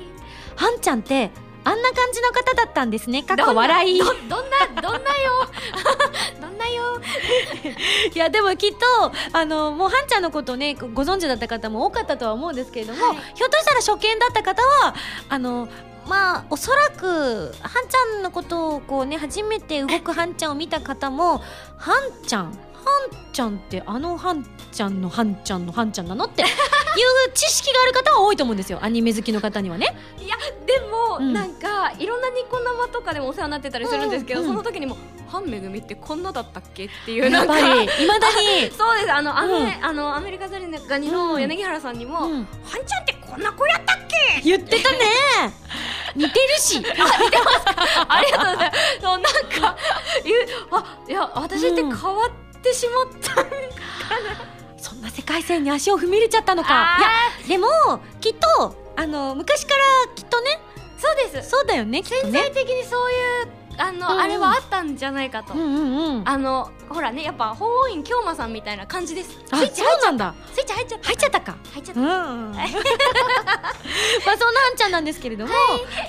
[0.57, 1.31] はんちゃんって
[1.65, 3.23] あんな感じの方だったんですね。
[3.23, 3.99] かっこ笑い。
[3.99, 4.17] どどん
[4.51, 5.03] などんなよ。
[6.41, 7.01] どんなよ。
[8.15, 13.17] いやでもきっとあのもうはんちゃんのことをねごご存知だった方も多かったとは思うんですけれども、はい。
[13.35, 14.95] ひょっとしたら初見だった方は
[15.29, 15.69] あの
[16.07, 21.43] まあおそらくはんちゃんのことをこうね初めて動くはんちゃんを見た方も
[21.77, 26.49] はんちゃんはんちゃんってあのはんちゃんのはんちゃんのはんちゃんなのっていう
[27.35, 28.79] 知識がある方は多いと思うんですよ。
[28.83, 29.97] アニメ好きの方にはね。
[30.19, 31.33] いやでも、うん。
[31.33, 34.97] なんかいろんなニコ生とかでもお世話になってたりするんですけど、うんその時にも
[35.29, 38.71] 「ハンめぐみってこんなだったっけ?」っていうなんかやっぱりいまだに。
[38.77, 39.13] そうです。
[39.13, 39.85] あのアメ,、うん。
[39.85, 42.45] あのアメリカザリガニの柳原さんにも「うんはん
[42.87, 44.41] ちゃんってこんな子やったっけ?
[44.43, 44.99] 言ってたね。
[46.15, 46.83] 似てるし。
[48.09, 49.01] ありがとうございます。
[49.01, 49.77] そうなんか
[50.25, 52.31] 言うあいや私って変わっ
[52.63, 53.47] てしまった、
[54.77, 56.97] そんな世界線に足を踏み入れちゃったのか。
[56.97, 57.69] あいやでも
[58.21, 59.83] きっとあの昔から
[60.15, 60.61] きっとね。
[60.99, 61.51] そうです。
[61.51, 62.41] そうだよねきっとね。
[62.41, 63.49] 潜在的にそういう
[63.79, 64.21] あの、うんうん。
[64.21, 66.29] あれはあったんじゃないかと、うんうんうん。
[66.29, 69.39] あのほらねやっぱ法務員京馬さんみたいな感じです。
[69.51, 70.35] あスイッチそうなんだ。
[70.53, 71.07] スイッチ入っちゃった。
[71.07, 71.57] 入っちゃったか。
[71.73, 72.09] 入っちゃっうんた、
[72.59, 72.67] まあ
[74.39, 75.53] そんなはんちゃんなんですけれども、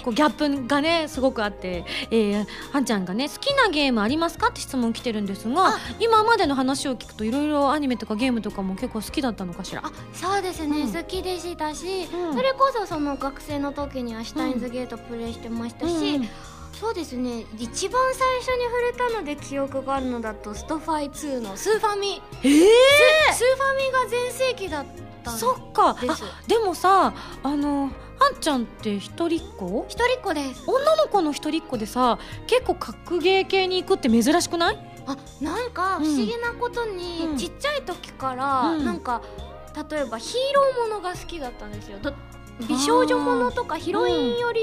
[0.04, 9.82] こうギャップがねすごくあって、えー、はんちゃんがね好きなゲームありますかって質問来てるんですが今までの話を聞くといろいろアニメとかゲームとかも結構好きだったのかしら？
[9.86, 10.94] あそうですね、うん。
[10.94, 12.36] 好きでしたし、うん。
[12.36, 16.30] それこそその学生の時にはシュタインズゲートプレイしてましたし、うん
[16.84, 17.46] そうですね。
[17.58, 22.22] 一番最初に触れたので記憶があるのだとストファイ2のスーファミ。
[22.44, 22.50] えー、
[23.32, 24.86] ススーファミが全盛期だっ
[25.24, 25.92] たんそっか。
[25.92, 25.96] あ
[26.46, 29.86] でもさあのはんちゃんって一人っ子？
[29.88, 30.64] 一人っ子です。
[30.68, 34.94] 女の子の一人っ子でさ結構格ゲー系に行くって珍しくない？
[35.08, 36.04] あなんかうん。
[36.04, 37.38] 不思議なことに、うん。
[37.38, 38.84] ちっちゃい時から、うん。
[38.84, 39.22] なんか
[39.90, 42.00] 例えばヒーローものが好きだったんですよ。
[42.02, 42.14] ど
[42.68, 44.62] 美少女ものとかヒロインより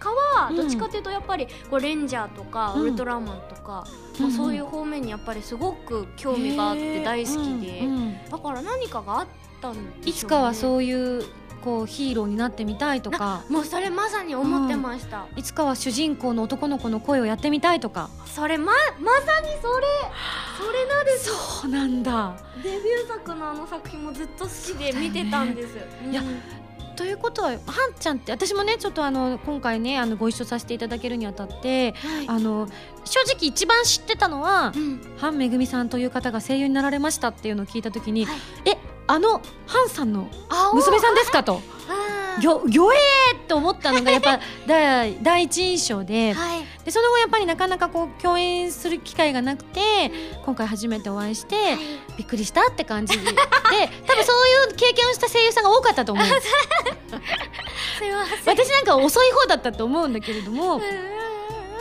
[0.00, 0.56] かは、うん。
[0.56, 2.82] どっちかというとやっぱりこうレンジャーとか、うん。
[2.82, 3.84] ウルトラマンとか、
[4.18, 4.22] うん。
[4.22, 7.84] まあ、そういう方面にやっぱりすごく興味があって大好きで、
[8.28, 9.26] だから何かがあっ
[9.60, 11.22] たんでね、いつかはうそういう
[11.62, 13.44] こうヒーローになってみたいとか。
[13.48, 18.08] もうそれまさに思ってました、いつかは主人公の男の子の声をやってみたいとか。
[18.26, 19.86] それままさにそれ。
[20.58, 21.30] それなんです
[21.62, 22.36] そうなんだ。
[22.62, 25.76] デビュー作のあの作品もずっと好きで見てたんです、
[26.10, 26.59] いやうん
[27.00, 27.58] ということははん
[27.98, 32.28] ちゃんって私もねちょっとあの今回ねあのご一緒させていただけるにあたってはい。
[32.28, 32.68] あの
[33.06, 38.38] 正直一番知ってたのはうんハンめぐみさんという方が声優になられましたっていうのを聞いた時に、はい。
[38.66, 38.76] え
[39.06, 41.62] あのハンさんのあ娘さんですかと。
[41.88, 42.98] あぎょ魚影
[43.34, 46.32] って思ったのがやっぱ 第第一印象で。
[46.32, 46.64] はい。
[46.84, 49.80] でその後やっぱりなかなかこう共演する機会がなくて
[50.44, 51.76] 今回初めてお会いして
[52.16, 53.22] びっくりしたって感じで
[54.06, 56.24] 多分そういう経験をした声優さんが多かったと思う。
[57.98, 58.56] すいません。
[58.56, 60.80] 私なんか遅い方だったと思うんだけれども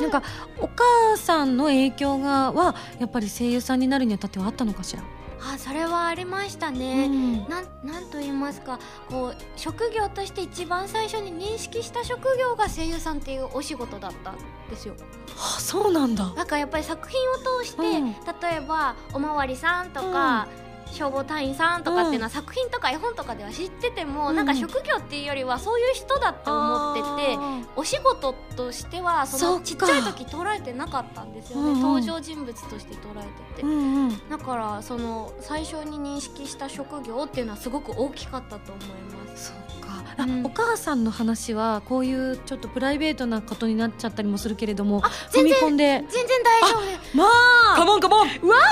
[0.01, 0.23] なんか
[0.59, 5.03] お母さんの影響がはやっぱり声優さんになるにあたってはあったのかしら、
[5.41, 7.49] あそれはありましたね、うん。
[7.49, 8.79] なんなんと言いますか
[9.09, 14.35] こう職業として一番最初に認識した職業が声優さんっていうお仕事だったん
[14.69, 14.95] ですよ。
[15.35, 16.33] はあそうなんだ。
[16.35, 18.11] だからやっぱり作品を通して、うん。
[18.11, 20.47] 例えばおまわりさんとか、
[20.91, 24.35] 消防隊員さんとかっていうのは作品とか絵本とかでは知ってても、うん。
[24.35, 31.81] なんか職業っていうよりはそういう人だって思ってて、あお仕事としてはそのちっちゃい時捉えてなかったんですよね、うんうん。
[31.81, 34.29] 登場人物として捉えてて、ーうんうん。
[34.29, 39.53] だからその最初に認識した職業っていうのはすごく大きかったと思います。
[39.68, 39.68] そ
[40.17, 40.45] うん。
[40.45, 45.01] お母さんの話はこういうちょっとプライベートなことになっちゃったりもするけれども
[45.31, 46.03] 踏み込んで。
[46.09, 47.17] 全然大丈夫。
[47.17, 48.19] まあカモンカモン。
[48.19, 48.27] わ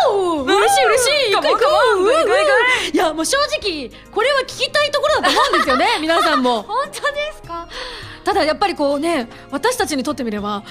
[0.10, 1.34] お嬉しい嬉しい。
[1.34, 1.66] カモン行こ
[2.00, 6.64] うういやもう正直これは聞きたいところだと思うんですよね 皆さんも。
[6.64, 7.68] 本当ですか？
[8.24, 10.64] ただやっぱりこうね私たちにとってみればは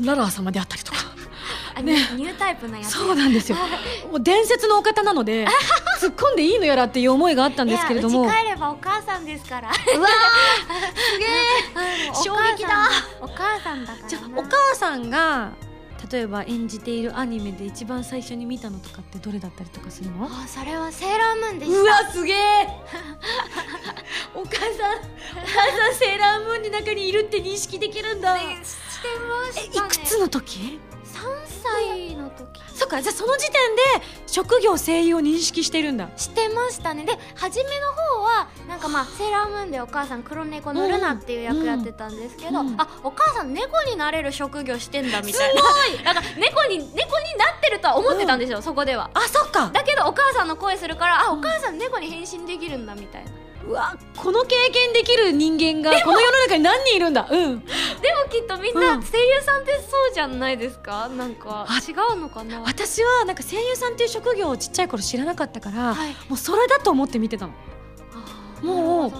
[0.00, 0.04] い。
[0.06, 0.98] ララー様であったりとか。
[1.00, 1.14] あ
[1.82, 1.96] ね。
[2.16, 2.92] ニュータイプなやつ。
[2.92, 3.58] そうなんですよ。
[4.10, 5.46] もう伝説のお方なので
[6.00, 8.28] 突っ込んでいいのやらっていう思いがあったんですけれども。
[8.30, 9.68] 帰ればお母さんですから。
[9.68, 10.08] うわ
[10.94, 11.28] すげえ
[12.24, 12.88] 衝撃だ。
[13.20, 13.94] お母さんだ。
[13.94, 15.52] からじゃあお母さんが
[16.10, 20.26] 例えば演じているアニメで一番最初に見たのとかってどれだったりとかするの？
[20.26, 21.80] あそれはセーラームーンでした。
[21.80, 22.36] うわすげえ
[24.34, 24.76] お母さんお
[25.40, 28.34] 母さんセーラームーンの中にいるって認識できるんだ。
[28.34, 29.86] ねしてまえしたね。
[29.86, 30.93] いくつの時？3
[31.46, 32.60] 歳の時。
[32.74, 33.82] そっかじゃあその時点で
[34.26, 36.08] 職業声優を認識してるんだ。
[36.16, 37.04] してましたね。
[37.04, 42.80] で初めの方はなんかまあセーラームーンでお母さん黒猫のルナっていう役やってたんですけど、うんうん。
[42.80, 45.60] あお母さん猫になれる職業してんだみたいな。
[45.60, 46.02] すごい。
[46.04, 49.10] なんか猫に猫になってるとは思ってたんですよ、そこでは。
[49.14, 49.70] あそっか。
[49.72, 53.30] だけどお母さんの声するからあお母さん猫に変身できるんだみたいな
[53.66, 57.26] うわこの経験できる人間がこの世の中に何人いるんだ？
[57.30, 57.60] うん。
[57.60, 57.70] でも
[58.30, 59.02] きっとみんなうん。
[59.02, 61.08] 声優さんってそうじゃないですか？
[61.08, 62.60] なんかあ違うのかな？
[62.60, 66.14] 私はなんか声優さんっていう職業をちっちゃい頃知らなかったから、はい。
[66.28, 67.52] もうそれだと思って見てたの。
[68.62, 69.12] もう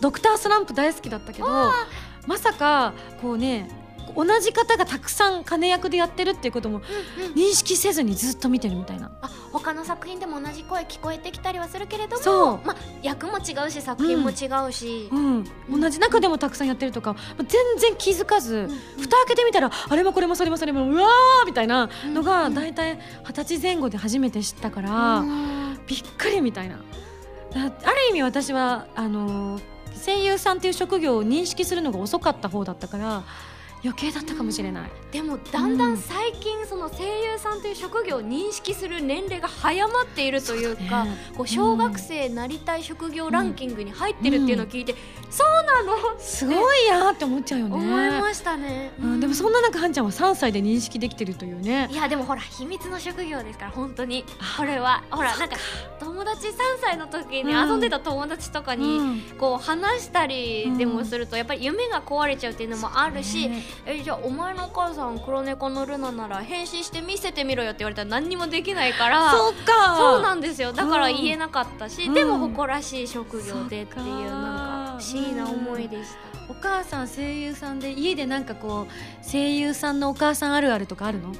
[0.00, 1.48] ドクタースランプ大好きだったけど
[2.26, 3.68] まさかこうね
[4.14, 6.80] 同じ方がたくさん金役でやってるっていうことも
[7.18, 7.32] うんうん。
[7.34, 9.10] 認識せずにずっと見てるみたいな。
[9.22, 12.66] あ他の作品でも同じ声聞こえてきたりはするけれどもそう。
[12.66, 15.44] まあ、役も違うし作品も違うし、うん、
[15.80, 17.48] 同じ中でもたくさんやってるとか全
[17.78, 18.68] 然気づかず、うん。
[19.02, 25.80] 蓋開けてみたらあれもこれもそれもそれもうわーみたいなのがうん大体二十歳前後で初めて知ったから、うん。
[25.86, 26.76] びっくりみたいな。
[26.76, 29.62] だある意味私はあのー
[30.04, 33.24] 声優さんっていう職業を認識するのが遅かった方だったから
[33.84, 41.16] 余計だったかもしれない、でもだんだん最近その声優さんという職業を認識する年齢が早まっているというかね。
[41.36, 44.94] こう小学生なりたい職業ランキングに入ってるっていうのを聞いて、
[45.30, 46.18] そうなの？
[46.18, 47.74] すごいやーって思っちゃうよね。
[47.74, 51.88] 思いましたね、うん、でもそんな中はんちゃんは3歳で認識できてるというね。
[51.90, 54.24] いやでもほら秘密の職業ですから本当に。
[54.56, 55.56] これはほらなんか
[56.00, 59.20] 友達3歳の時に遊んでた友達とかに、うん。
[59.38, 69.96] こう話したりでもするとやっぱり夢が壊れちゃうっていうのもあるし、ねえじゃあお前のお母さん黒猫のルナなら変身して見せてみろよって言われたら何にもできないからそうか。
[69.96, 70.72] そうなんですよ。
[70.72, 72.14] だから言えなかったし、うん。
[72.14, 81.32] でも誇らしい職業でっていうなんか不思議な思いでした、お母さん声優さんで家でなんかこう声優さんのお母さんあるあるとかあるの、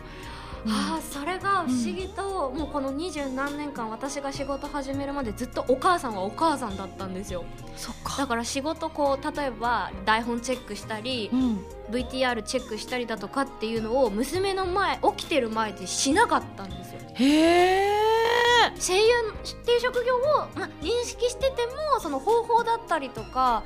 [0.66, 7.44] ああそれが不思議と、もうこの二十何年間私が仕事始めるまでずっとお母さんはお母さんだったんですよ。
[7.76, 8.16] そっか。
[8.18, 17.00] だから仕事こう例えば台本チェックしたり、うん、VTR チェックしたりだとかっていうのを娘の前起きてる前でしなかったんですよ。
[17.14, 18.08] へえ
[18.78, 19.02] 声優
[19.42, 20.20] っていう職業を、
[20.54, 23.62] まあ、認識しててもその方法だったりとか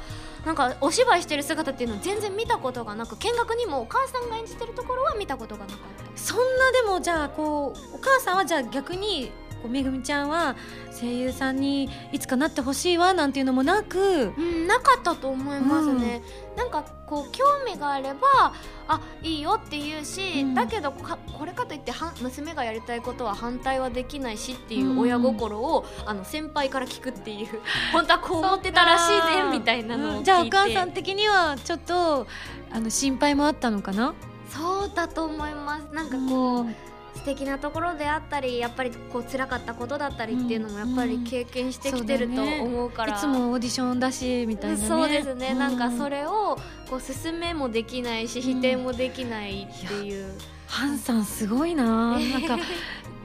[0.46, 6.02] なんかお芝居してる姿っていうのを全然見たことがなく見学にもお母さんが演じてるところは見たことがなかった。
[6.16, 9.32] そんなでもじゃあこうお母さんはじゃあ逆に
[9.62, 10.56] こうめぐみちゃんは
[10.98, 16.22] 声優さんにいつかなってほしいわなんていうのもなくうん、なかったと思いますね、
[16.56, 18.54] なんかこう興味があれば
[18.88, 20.54] あいいよって言うし、うん。
[20.54, 27.48] だけどかこれかといっては娘がやりたいことは反対はできないしっていう親心を、あの先輩から聞くっていう
[27.92, 30.24] 本当はこう思ってたらしいぜみたいなのを聞いて、うん。
[30.24, 32.26] じゃあお母さん的にはちょっと
[32.72, 34.14] あの心配もあったのかな？
[34.48, 35.94] そうだと思います。
[35.94, 36.66] なんかこう、
[37.14, 44.86] 素敵なところであったりやっぱりこう辛かったことだったりっていうのもやっぱり経験してきてると思うから、いつもオーディションだしみたいなね。
[44.86, 46.58] そうですね、なんかそれれを
[46.88, 50.32] こう進めもできないし否定もできないっていう、
[50.66, 52.18] ハンさんすごいな。
[52.18, 52.58] なんか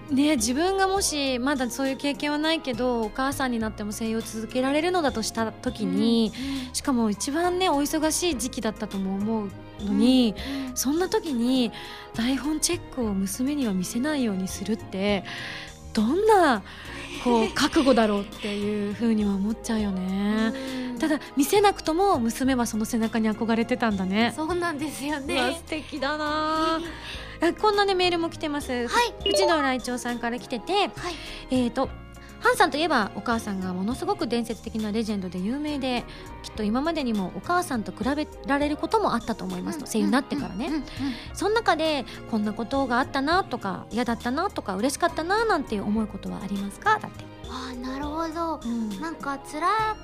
[0.10, 6.32] ね自分がもしまだそういう経験はないけどお母さんになっても声優を続けられるのだとした時に、
[6.74, 9.50] しかも一番ねお忙しい時期だったとも思う
[9.86, 10.36] のに、
[10.76, 11.72] そんな時に
[12.16, 15.24] 台本チェックを娘には見せないようにするって
[15.94, 16.64] どんな
[17.24, 20.54] こう 覚悟だろうっていうふうには思っちゃうよね。
[21.00, 24.34] ただ見せなくとも娘はその背中に憧れてたんだね。
[24.36, 25.56] そうなんですよね。
[25.58, 26.80] 素敵だな。
[27.40, 28.88] あこんなねメールも来てます。
[28.88, 29.14] はい。
[29.30, 30.92] 藤野来長さんから来てて、はい。
[31.52, 31.90] えーと
[32.40, 36.04] ハンさんといえばお母さんがものすごく伝説的なレジェンドで有名で
[36.44, 40.70] きっと今までにもお母さんと比べられることもあったと思いますと、声優になってからね、
[41.34, 47.00] その中でこんなことがあったなとか嫌だったなとか嬉しかったななんて思うことはありますか？
[47.00, 48.60] だって、あーなるほど。
[48.64, 49.02] うん。
[49.02, 49.62] なんか辛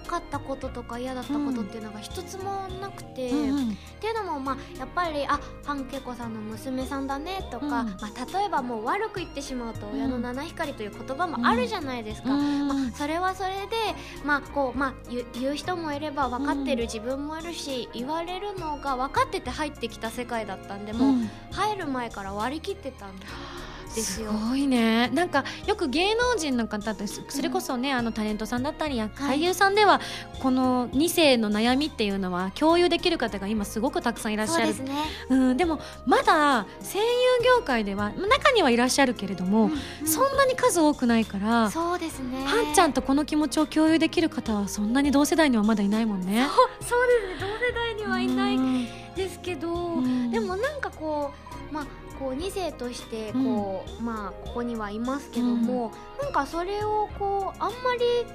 [0.07, 3.71] かったこととか嫌だったことっていうのが一つもなくて、うんうん。
[3.71, 7.71] っていうのもまあやっぱりあハンケコさんの娘さんだねとか、うん。
[7.71, 12.33] まあ、例えばもう悪く言ってしまうと親の七光という言葉もあるじゃないですか。
[12.33, 12.67] うん。
[12.67, 13.75] まあ、それはそれで、
[14.23, 14.93] まあこうまあ、
[15.39, 21.29] 言う人もいれば分かってる自分もいるし、言われるのが分かってて入ってきた世界だったんでもう、うん。
[21.51, 23.33] 入る前から割り切ってたんです
[23.99, 24.05] よ。
[24.05, 30.01] すごいねなんかよく芸能人の方ってそそれこそね、あのタレントさんだったり俳優さんでは
[30.41, 34.95] この2世の悩みっていうのは共有できる方が今すごくたくさんいらっしゃるそうですね。
[35.29, 37.05] うん、でもまだ声優
[37.59, 39.73] 業界では中にはいらっしゃるけれども、うん
[40.05, 42.43] そんなに数多くないからそうですね。
[42.45, 46.47] はんちゃんとこの気持ちを共有できる方はそんなに同世代にはまだいないもんね。
[46.81, 47.49] そうですね。
[47.49, 51.31] 同世代にはいないうんですけど、うんでもなんかこ
[51.71, 51.85] うまあ
[52.19, 55.91] こう2世としてこう、まあここにはいますけども、
[56.21, 58.25] なんかそれをこうあんまり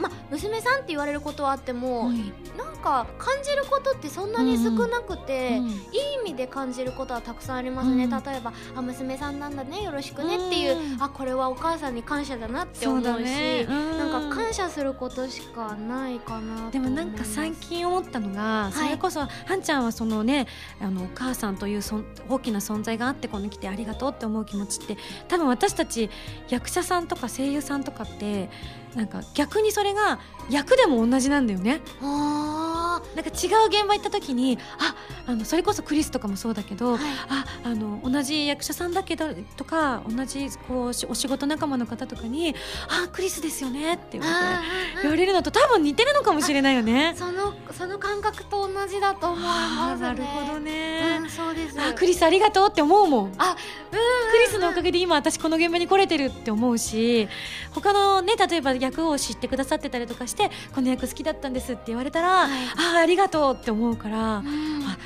[0.00, 2.16] まあ娘さんって言われることはあっても、はい。
[2.56, 5.74] なんか感じることってそんなに少なくて、うんいい
[6.20, 8.10] 意味で感じることはたくさんありますね、うん。
[8.10, 13.66] 例えばあ娘さんなんだねよろしくねっていう、うんあこれはお母さんに感謝だなって思うしね。
[13.68, 13.98] うん。
[13.98, 20.46] なんか感謝することしかないかなでもなんか最近思ったのが、それこそはんちゃんはそのね
[20.80, 24.96] あのお母さんというそん大きな存在があってここに来てありがとうって思う気持ちって
[25.28, 26.08] 多分私たち
[26.48, 28.48] 役者さんとか声優さんとかって
[28.94, 30.18] なんか逆にそれが
[30.48, 31.80] 役でも同じなんだよね。
[32.02, 34.94] あなんか違う現場行った時にあ
[35.26, 42.54] あのそれこそクリスとかもそうだけど、はいああの同じ役者さんだけどとか同じこうしお仕事仲間の方とかに
[42.88, 44.62] 「あクリスですよね」って言われてあ
[45.02, 47.14] 言われるのと多分似てるのかもしれないよね。
[47.16, 51.24] そのその感覚と同じだと思いますねなるほどねう。
[51.26, 53.32] ん、そうですあクリスありがとうって思うもん。
[53.38, 53.56] あ
[53.90, 57.28] クリスのおかげで今私この現場に来れてるって思うし
[57.72, 64.84] 他のね例えば役を知ってくださってたりとかしてこの役好きだったんですって言われたら、はいああありがとうって思うから、うん。
[64.84, 64.96] あ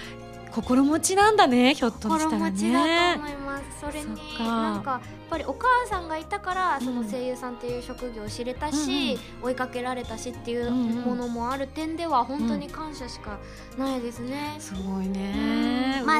[0.53, 3.29] 心持ちなんだねひょっとしたら心持ちだとね思。
[3.29, 3.81] います。
[3.81, 5.01] それなんかやっ
[5.31, 10.95] ぱりお母さんがいたからその声優さんっていう職業を知れたし、追いかけられたしっていううんうん。
[11.03, 13.39] ものもある点では本当に感謝しか
[13.79, 15.99] ないですね、すごいね。
[16.01, 16.07] うん。
[16.07, 16.15] ま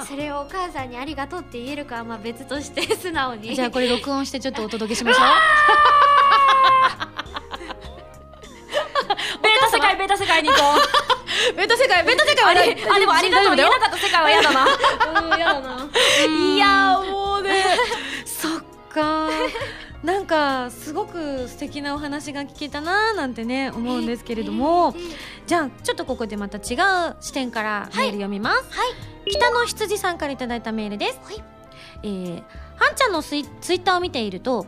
[0.00, 3.54] あ それをお母さんにありがとうって言えるかはまあ別として素直に。
[3.54, 5.24] じゃあこれ録音してちょっとお届けしましょう。
[9.42, 10.60] ベータ世界ベータ世界に行こ
[11.56, 12.54] ベータ世界ベータ世界はう
[12.94, 14.66] あでもありがとう言えなかった世界は嫌だな。
[15.20, 15.88] うん嫌だな。
[16.26, 17.64] いやーもうね。
[18.24, 19.28] そっか。
[20.02, 24.94] なんかすごく素敵なお話が聞けたなーなんてね思うんですけれども。
[25.46, 26.76] じゃあちょっとここでまた違
[27.10, 29.30] う視点からメール読みます、はい。
[29.30, 31.42] 北の羊さんからいただいたメールです、はい。
[32.02, 32.42] えー
[32.80, 34.66] はんちゃんのツイツイッターを見ていると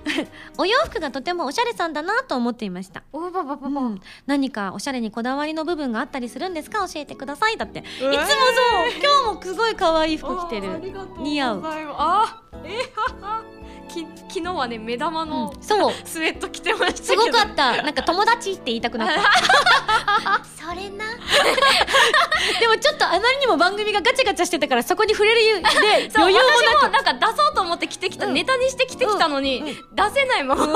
[0.58, 3.02] お洋服がとてもおしゃれさんだなと思っていました。
[3.12, 4.00] おばばばば、うん。
[4.26, 6.86] 何かおしゃれにこだわりの部分があったりするんですか？
[6.88, 7.80] 教えてくださいだって。
[7.80, 8.12] いつもそう。
[8.12, 10.80] え今日もすごい可愛い服着てる。
[11.18, 11.62] 似合う。
[11.64, 12.92] あえ
[13.24, 13.42] はは
[13.86, 15.62] き昨日はね目玉のうん。
[15.62, 15.92] そう。
[16.04, 17.26] スウェット着てましたすけど。
[17.26, 17.82] ごかった。
[17.82, 20.42] なんか友達って言いたくなった。
[20.58, 21.04] それな。
[22.60, 28.34] でもちょっとあまりにも番組がガチャガチャしてたからそこに触れるゆで 余裕も私なもなんか出そうと思って着てきた、うん。
[28.34, 29.68] ネタにして着てきたのに、うん。
[29.68, 30.72] うん出せないまま、く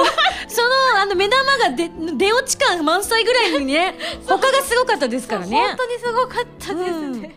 [0.49, 0.69] その
[1.01, 3.95] あの目玉がで出落ち感満載ぐらいにね
[4.27, 5.59] 他がすごかったですからね。
[5.69, 7.37] 本当にすごかったですね、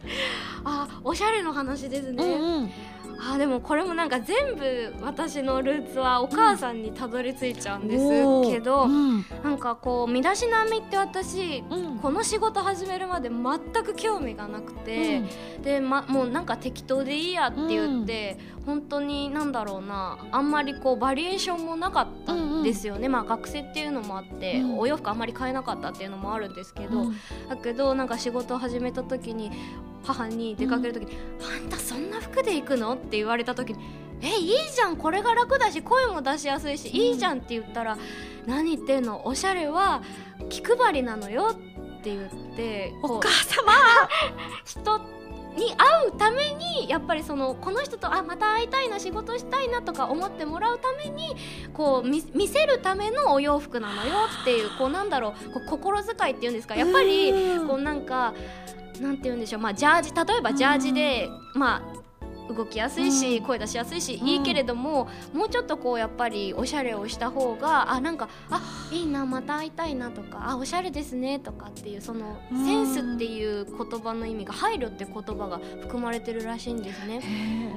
[0.64, 0.72] うん。
[0.72, 2.74] あおしゃれの話ですね、うんうん
[3.20, 9.26] あーでもこれもなんか全部私のルーツはお母さんにたどり着いちゃうんですけど、うん。
[9.44, 12.00] なんかこう身だしなみって私うん。
[12.00, 15.22] この仕事始めるまで全く興味がなくて、
[15.64, 24.80] で、ま、もうなんか適当でいいやって言って、本当になんだろうなあんまりこうバリエーションもなかったんですよね、まあ学生っていうのもあって、うん。
[24.80, 27.16] お洋服あんまり買えなかったっていうのもあるんですけど、うん。
[27.48, 29.52] だけどなんか仕事を始めた時に
[30.04, 33.80] 母に出かける時に「あんたそんな服で行くの?」って言われた時に
[34.22, 37.98] 「えいいじゃんこれが楽だし声も出しやすいしいいじゃん」って言ったら
[38.46, 39.22] 「何言ってんの？
[39.26, 40.02] おしゃれは
[40.50, 43.72] 気配りなのよ」って言ってお母様！
[44.66, 44.98] 人
[45.56, 51.36] に会うためにやっぱりそのこの人とあまた会いたいな仕事したいなとか思ってもらうために
[51.74, 56.76] こう見見せるためのお洋服なのよっていうこうなんだろうこう心遣いっていうんですか？
[56.76, 57.68] やっぱりうん。
[57.68, 58.34] こうなんか
[59.00, 59.62] なんて言うんでしょう。
[59.62, 62.03] まあジャージ例えばジャージでまあ
[62.50, 63.44] 動きやすいし、うん。
[63.44, 64.28] 声出しやすいし、うん。
[64.28, 72.66] いいけれどももうちょっとこうやっぱりおしゃれをした方があなんかあいいなまた会いたいなとかあおしゃれですねとかっていうそのうん。
[72.66, 77.22] センスっていう言葉の意味が配慮って言葉が含まれてるらしいんですね。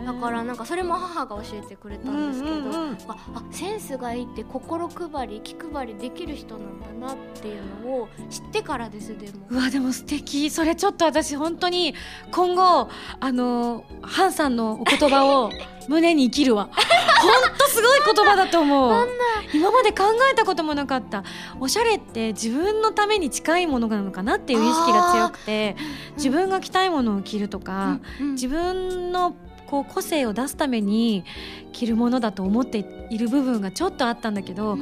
[0.06, 2.98] だからなんかそれも母が教えてくれたんですけど、うんうんうん。
[3.08, 9.46] ああセンスがいいって心配り気配りできる人なんだなっていうのを知ってからですでも。
[9.50, 10.50] うわでも素敵。
[10.50, 11.94] それちょっと私本当に
[12.30, 12.88] 今後
[13.20, 15.50] あのハンさんのお言葉を
[15.88, 16.68] 胸に生きるわ。
[16.74, 19.08] 本当すごい言葉だと思う。
[19.54, 21.22] 今まで考えたこともなかった。
[21.60, 25.76] おしゃれって自分のために近いものなのかなっていう意識が強くて
[26.16, 29.34] 自分が着たいものを着るとか、うん自分の
[29.66, 31.24] こう個性を出すために
[31.72, 34.78] 着るものだと思っている部分がちょっとあったんだけど、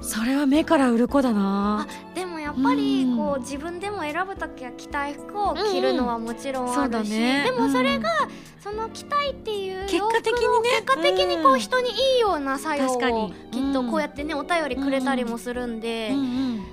[0.00, 1.86] それは目から鱗だな。
[2.14, 3.16] でもやっぱりうん。
[3.16, 7.44] こう自分でも選ぶ時は着たい服を着るのはもちろんあるし、だね。
[7.44, 8.02] でもそれうん。
[8.02, 8.10] が
[8.64, 10.70] その着たいっていう結果的にね。
[10.80, 11.60] 結果的にこううん。
[11.60, 16.14] 人にいいような作用をきっとこうやってねお便りくれたりもするんで、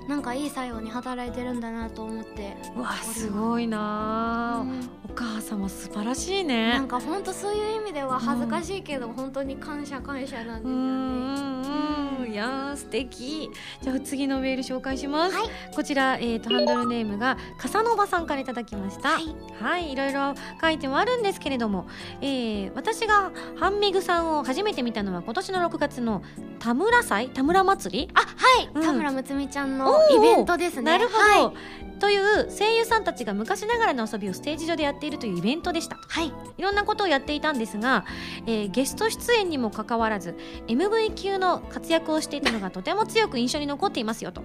[0.08, 2.56] なんかいい作用に働いてるんだなと思って。
[2.78, 4.66] うわすごいな。
[5.10, 12.32] お母様素晴らしいなねんか本当そういう意味では恥ずかしいけど、本当に感謝感謝なんですよね。
[12.32, 13.50] いやー素敵。
[13.82, 15.50] じゃあ次のメール紹介します、はい。
[15.76, 19.10] こちら、えー、とハンドルネームが笠野場さんからいただきました。
[19.10, 19.36] はい。
[19.62, 21.81] はい、いろいろ書いてもあるんですけれども、
[22.22, 26.24] えー私がハンメグさんを初めて見たのは今年の6月の
[26.60, 27.30] 田村祭？
[27.30, 28.08] 田村祭？
[28.08, 28.26] りあは
[28.64, 28.82] い、うん。
[28.82, 30.84] 田村睦美ちゃんのイベントですね。
[30.84, 31.98] なるほど、はい。
[32.00, 35.98] という声優さんたちが昔ながらの遊びをステージ上でやっているというイベントでした。
[36.08, 36.34] はい。
[36.58, 38.06] いろんなことをやっていたんですが、
[38.48, 40.36] えーゲスト出演にもかかわらず
[40.68, 44.42] MV 級の活躍をしていたのがとても強く印象に残っていますよと、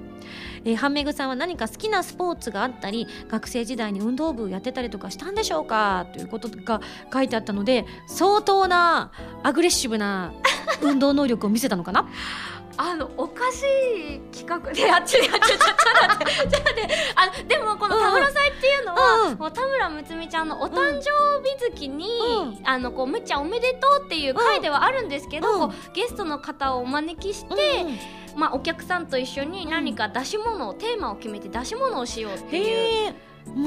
[0.65, 6.07] えー、ハンメグさんは何か好きなスポーツがあったり学生時代に運動部やってたりとかしたんでしょうか？
[6.13, 6.81] ということが
[7.13, 9.11] 書いてあったので相当な
[9.43, 10.33] アグレッシブな
[10.83, 12.09] 運動能力を見せたのかな？
[12.79, 14.59] あのおかしい企画。
[14.73, 16.59] であっちにあっちちょっちょっと
[17.17, 25.73] 待っでもこの田村祭っていうのは、うんもう田村睦美ちゃんのお誕生日月に、うあのこうむっちゃんおめでとうっていう回ではあるんですけど、うん。
[25.95, 27.55] ゲストの方をお招きして、
[28.37, 33.15] まあ、お客さんと一緒に何か出し物を、テーマを決めて出し物をしようっていう。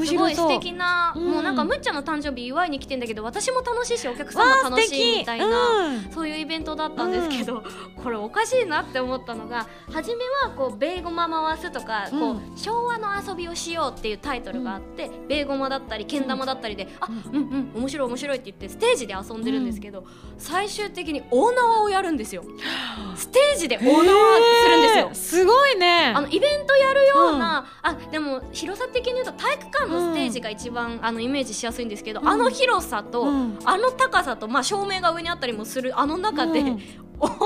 [0.06, 1.32] すごい素敵な、うん。
[1.32, 7.64] もうなんかむっちゃんの誕生日祝いに来てんだけど私も楽しいしお客さんも楽しいみたいな、うんそういうイベントだったんですけど、
[7.96, 16.30] これおかしいなって思ったのが初めはこうベーゴマ回すとか、こうう昭和の遊びをしようっていうタイトルがあって、ベーゴマだったりけん。
[16.30, 20.06] 玉だったりで、あうんうん面白い面白いって言ってステージで遊んでるんですけど、
[20.38, 22.44] 最終的に大縄をやるんですよ。
[23.16, 25.10] ステージで大縄するんですよ。
[25.14, 26.14] すごいね。
[26.16, 32.28] あのイベントやるような、あでも広さ的に言うと体育館のステージが一番、あのイメージしやすいんですけど、うん。
[32.28, 33.60] あの広さと、うん。
[33.66, 36.82] あの高さと、まあ、照明が上にあったりもするあの中で、うん。
[37.20, 37.38] お縄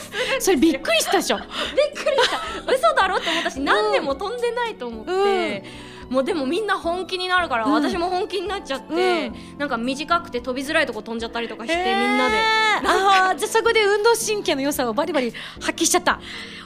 [0.00, 1.38] するそれびっくりしたでしょ。
[1.40, 2.72] びっくりした。
[2.72, 5.64] 嘘だろって思ったし何年も飛んでないと思って。
[6.08, 7.72] もうでもみんな本気になるから、うん。
[7.72, 12.36] 私も本気になっちゃって、うなんか短くて飛びづらいとこ飛んじゃったりとかして、みんなで。
[12.86, 16.20] ああじゃあそこで運動神経の良さをバリバリ発揮しちゃった。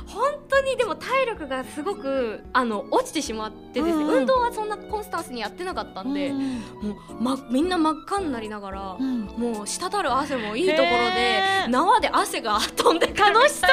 [0.07, 6.59] 本当にでも体力がすごくあの落ちてしまってですね、運動はそんなコンスタンスにやってなかったんで、うん。
[6.61, 9.27] もう、ま、みんな真っ赤になりながら、うん。
[9.37, 13.71] もう滴る汗もいいところで縄で汗が飛んで楽しそう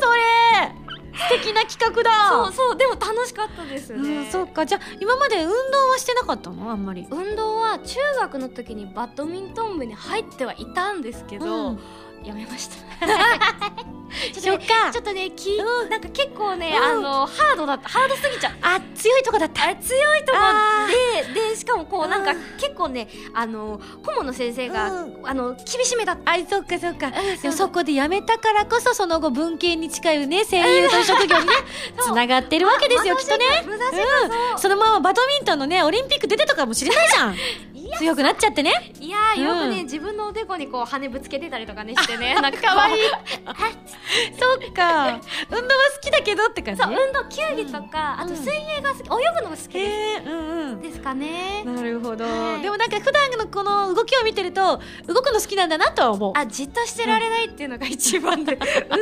[0.00, 0.87] それ
[1.18, 2.10] 素敵な企画だ。
[2.30, 4.64] そうそうでも楽しかったですね、うん、そうか。
[4.64, 6.70] じゃあ今まで運動はしてなかったの？
[6.70, 7.06] あんまり。
[7.10, 11.80] 運動は中学の時にバドミントン部に入ってはいたんですけど、うん
[12.24, 12.76] やめました。
[14.32, 15.90] ちょっとねき、うん。
[15.90, 16.84] なんか結構ね、うん。
[16.84, 17.88] あのハードだった。
[17.88, 18.52] ハードすぎちゃう。
[18.62, 19.68] あ強いとこだった。
[19.68, 20.38] あ強いとこ。
[20.40, 20.88] あ
[21.34, 25.20] ででしかもこうなんかうん結構ねあの顧問の先生が、うん。
[25.24, 26.32] あの厳しめだった。
[26.32, 27.08] あそっかそっか。
[27.08, 31.52] うんでもそこで辞めたからこそその後文系に近いね 声優と職業にね。
[32.00, 33.44] つながってるわけですよきっとね。
[33.66, 34.58] うん。
[34.58, 37.36] そのままバドミントンのねオリンピック出てたかもしれないじゃん
[37.98, 38.92] 強くなっちゃってね。
[39.00, 42.34] いやーよくね、うん自分のおでこにこう羽ぶつけてたりとかね してね。
[42.34, 43.02] なんか可愛い
[44.38, 45.18] そっか。
[45.50, 46.82] 運動は好きだけどって感じ？
[46.82, 49.00] そう運動球技とか、あと水泳が好き。
[49.00, 49.82] 泳ぐのが好きです、へ
[50.14, 50.80] えうんうん。
[50.82, 51.62] ですかね。
[51.64, 52.62] なるほど、はい。
[52.62, 56.32] でもなんか普段のこの動きを見てると動くの好きなんだなとは思う。
[56.36, 58.58] あじっとしてられないっていうのが一番で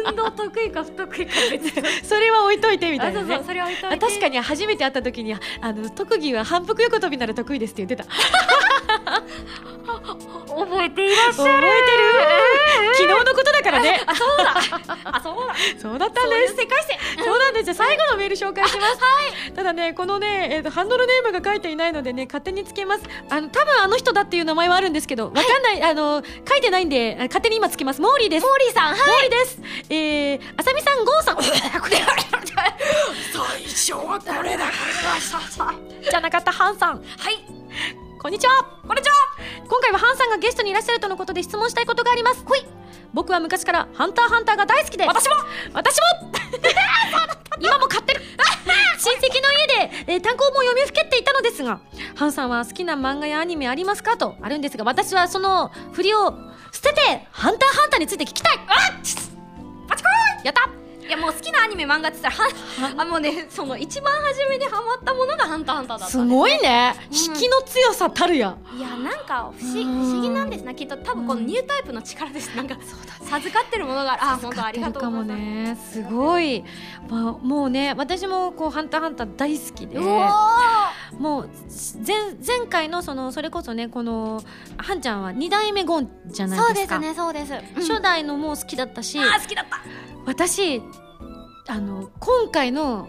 [0.07, 3.35] 運動得意か不得意か別に それは置いといてみたいなね。
[3.35, 4.07] あそうそうそれ置いといて。
[4.07, 8.05] あ確かに初めて会った時にあの特技は反復横跳びなら得意ですって言ってた
[10.57, 11.77] 覚えていらっし覚えてる。
[12.95, 14.01] 昨日のことだからね。
[14.07, 14.55] ゃるそうだ。
[15.05, 15.55] あそうだ。
[15.81, 16.57] そうだったんです。
[16.57, 17.65] 世界線そうなんです。
[17.65, 23.03] じゃあ最後のメール紹介します、ただねこのね、えーとハンドルネームが書いていないのでね勝手につけます。
[23.31, 28.01] あの多分あの人だっていう名前はあるんですけどわかんない、あの書いてないんであ勝手に今つけます。
[28.01, 28.47] モーリーです。
[28.47, 28.99] モーリーさんはい。
[28.99, 29.61] モーリーです。
[29.91, 31.43] えー、あさみさんゴーさん。
[31.43, 31.53] 最
[33.63, 34.65] 初はこれだ。
[36.11, 37.03] じゃなかったハンさん。
[37.19, 38.65] はいこんにちは。
[38.87, 39.15] こんにちは。
[39.69, 42.45] 今回はハンさんがゲストにいらっしゃるとのことで質問したいことがあります。
[42.45, 42.61] ほい。
[43.13, 45.07] 僕は昔からハンターハンターが大好きで。
[45.07, 45.37] 私も。
[45.75, 46.03] 私も。
[47.61, 48.23] 今も買ってる。
[48.99, 51.81] 親戚の家で、えー単行本を読みふけっていたのですが
[52.17, 56.33] ハンさんは好きな漫画やアニメありますかとあるんですが私はその振りを
[56.73, 58.59] 捨ててハンターハンターについて聞きたい。
[58.67, 59.17] バチ
[60.03, 60.69] コーンやった
[61.07, 70.07] いやもう好きなアニメ漫画って言ったらはあもうねその一番初めにハマったものが「ハンターハンター」だったすんですごいね、うん引きの強さたるやいやなんか不思うん。
[70.07, 72.55] 不思議なんですなきっと多分このニュータイプの力です。
[72.57, 72.77] なんか
[73.21, 76.03] 授かってるものがあ本当ありがとうかもねす。
[76.03, 76.65] ごい、
[77.09, 79.99] まあ、もうね私もこう「ハンターハンター」大好きで。
[81.19, 81.49] もう
[82.07, 82.17] 前
[82.59, 84.43] 前回のそのそれこそねこの
[84.77, 86.99] ハンちゃんは2代目ゴンじゃないそうですか。
[86.99, 89.81] ですねそうです、初代のも好きだったし、あー好きだった
[90.27, 90.83] 私
[91.69, 93.09] あの今回の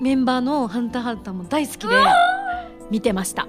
[0.00, 1.94] メンバーの「ハンターハンター」も大好きで
[2.90, 3.48] 見てました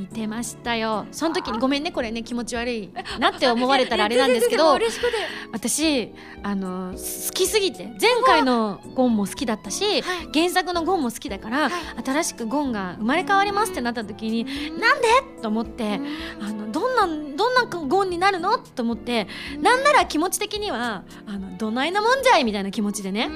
[0.00, 1.06] 見てましたよ。
[1.12, 4.78] その時にごめんねこれね気持ち悪いなって思われたらあれなんですけど
[5.52, 10.28] 私あの好きすぎて前回のゴンも好きだったし、はい。
[10.32, 11.72] 原作のゴンも好きだから、はい。
[12.04, 14.44] 新しくゴンが生まれ変わりますってなった時に
[14.78, 15.08] なんで？
[15.42, 16.00] と思って
[16.40, 18.58] あのどんなどんなゴンになるの？
[18.58, 19.26] と思って
[19.60, 22.44] なんなら気持ち的にはあのどないなもんじゃい？
[22.44, 23.30] みたいな気持ちでね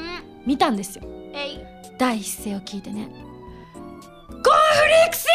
[0.46, 1.04] 見たんですよ。
[1.98, 3.08] 第一声を聞いてね
[4.50, 5.26] フリックス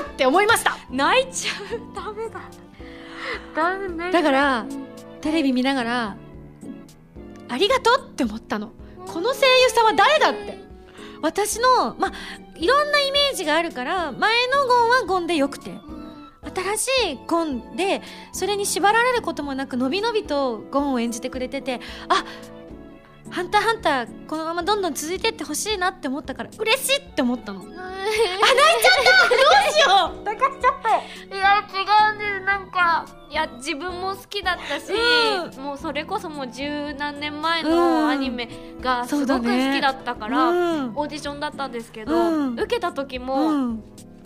[0.00, 0.76] やーって思いました。
[0.90, 1.94] 泣いちゃう。
[1.94, 2.40] ダメだ。
[3.54, 3.88] ダメ。
[4.06, 4.66] ねだから
[5.20, 6.16] テレビ見ながら
[7.48, 8.72] ありがとうって思ったの。
[9.06, 10.58] この声優さんは誰だって。
[11.20, 12.12] 私のまあ
[12.56, 15.72] いろんなイメージがあるから前のゴンはゴンでよくて。
[16.54, 18.00] 新しいゴンで
[18.32, 22.24] それに縛られることもなくのびのびとゴンを演じてくれててあ
[23.30, 27.60] ハンターハンターこのままどんどん続いてってほしいなって思ったから嬉しいって思ったの。
[27.60, 28.48] あ泣いちゃっ
[29.28, 29.28] た！
[29.28, 29.36] ど
[29.68, 30.24] うしよう！
[30.24, 30.96] 泣かしちゃった
[31.36, 32.40] いや違うんです。
[32.44, 34.92] なんかいや自分も好きだったし、
[35.56, 37.70] うもうそれこそもう十何年前うん。
[37.70, 38.48] のアニメ
[38.80, 39.72] がすごく好ね。
[39.76, 40.92] きだったから、うん。
[40.96, 42.52] オーディションだったんですけど、うん。
[42.54, 43.82] 受けた時も、うん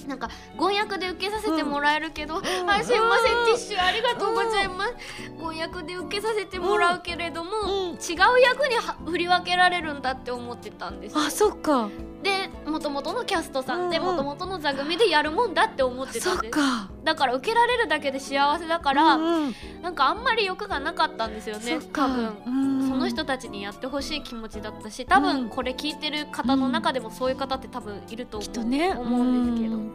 [0.07, 2.45] なんかご役で受けさせてもらえるけど、ん。
[2.45, 4.95] あすいませんティッシュありがとうございます、
[5.41, 7.91] ご役で受けさせてもらうけれども、うん。
[7.93, 11.21] 違う役には振り分けられるんだって思ってたんですよ。
[11.21, 11.89] あそっか。
[12.23, 14.25] で元々のキャストさんでうんうん。
[14.25, 16.47] 元々の座組でやるもんだって思ってたそんです。
[16.49, 19.55] っかだから受けられるだけで幸せだから、うんうん。
[19.83, 22.51] なんかあんまり欲がなかったんですよね多分、う
[22.85, 22.89] ん。
[22.89, 29.47] その人たちにやってほしい気持ちだったし多うん分これ聞いてる方の中でもそういう方って多分いると思う,、きっとね思うん。
[29.55, 29.93] ですけど、うん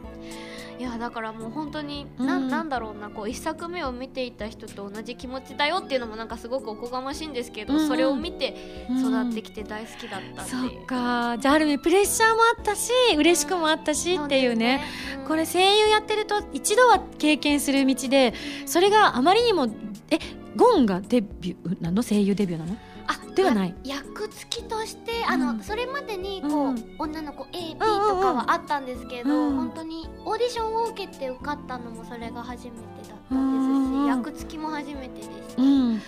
[0.80, 2.48] いやだからもう本当に、うんなん。
[2.50, 7.88] なんだろうなこう一作目を見ていた人と同じ気持ちだよっていうのもなんかすごくおこがましいんですけど、うんうん。
[7.88, 8.56] それを見て
[8.90, 10.84] 育ってきて大好きだったってそいう。
[10.84, 11.38] っか。
[11.40, 14.82] じゃあある意味プレッシャーもあったし嬉しくもあったしっていうね。
[14.82, 15.26] そうですね。
[15.28, 18.34] これ声優やってると一度は経験する道で
[18.66, 19.68] それがあまりにも
[20.10, 20.20] え
[20.56, 22.02] ゴンがデビューなの？
[22.02, 22.78] 声優デビューなの？
[23.08, 23.76] あではない。
[23.84, 26.96] や役付きとしてあの、うんそれまでにこう、うん。
[27.00, 28.22] 女の子 A、B とうんうんうん。
[28.22, 29.56] かはあったんですけど、うん。
[29.56, 32.78] 本当にオーディションを受けて受かったのもそれが初めて
[33.10, 34.18] だったうんうんうん。
[34.20, 35.62] んですし、役付きも初めてでした。
[35.62, 36.02] うん。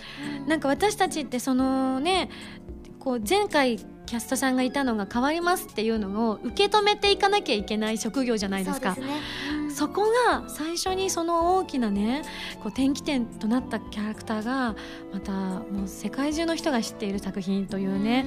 [0.48, 2.30] なんか私たちってそのね
[3.00, 3.78] こう前回
[4.10, 8.96] キャストさんがいたのが変わりますっていうのを受け止めていかなきゃいけない職業じゃないですか。
[8.96, 9.08] そね。
[9.52, 9.72] うん。
[9.72, 12.24] そこが最初にその大きなね
[12.56, 14.76] こう転機点となったキャラクターが
[15.14, 18.26] またもう世界中の人が知っている作品というね、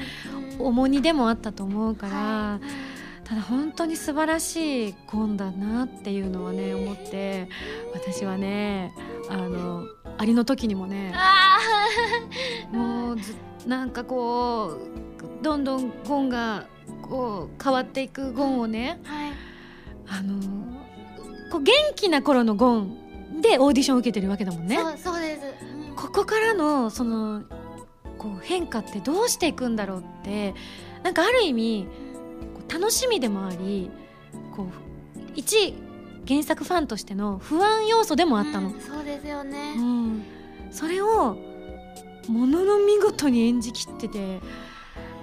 [0.61, 2.61] 重荷でもあったと思うから、は
[3.24, 7.49] ただ本当に素晴らしいゴンだなっていうのはね思って
[7.93, 8.95] 私はね
[9.28, 9.85] あの
[10.16, 11.59] アリの時にもねあ
[12.70, 13.35] もうず
[13.66, 15.11] なんかこう
[15.42, 16.66] どんどんゴンが
[17.02, 19.32] こう変わっていくゴンをねーはい。
[20.08, 20.40] あの
[21.50, 24.76] こう元気な頃のゴンでオーディションを受けてるわけだもんね。
[24.76, 25.42] そうそうです、
[25.88, 25.96] うん。
[25.96, 27.42] ここからのその
[28.18, 30.54] こう変化ってどうしていくんだろうって
[31.02, 31.86] なんかある意味
[32.54, 33.90] こう楽しみでもあり
[34.54, 34.66] こう
[35.34, 35.74] 一
[36.28, 38.68] 原作ファンとしての不安要素でもあったの。
[38.68, 40.22] うんそうですよね、うん、
[40.70, 41.36] それを
[42.28, 44.40] ものの見事に演じきってて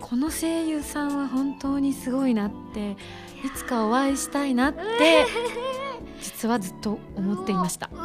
[0.09, 2.97] この声優さんは本当にすごいなって
[3.45, 5.27] いつかお会いしたいなって
[6.19, 7.91] 実はずっと思っていました。
[7.93, 7.95] う。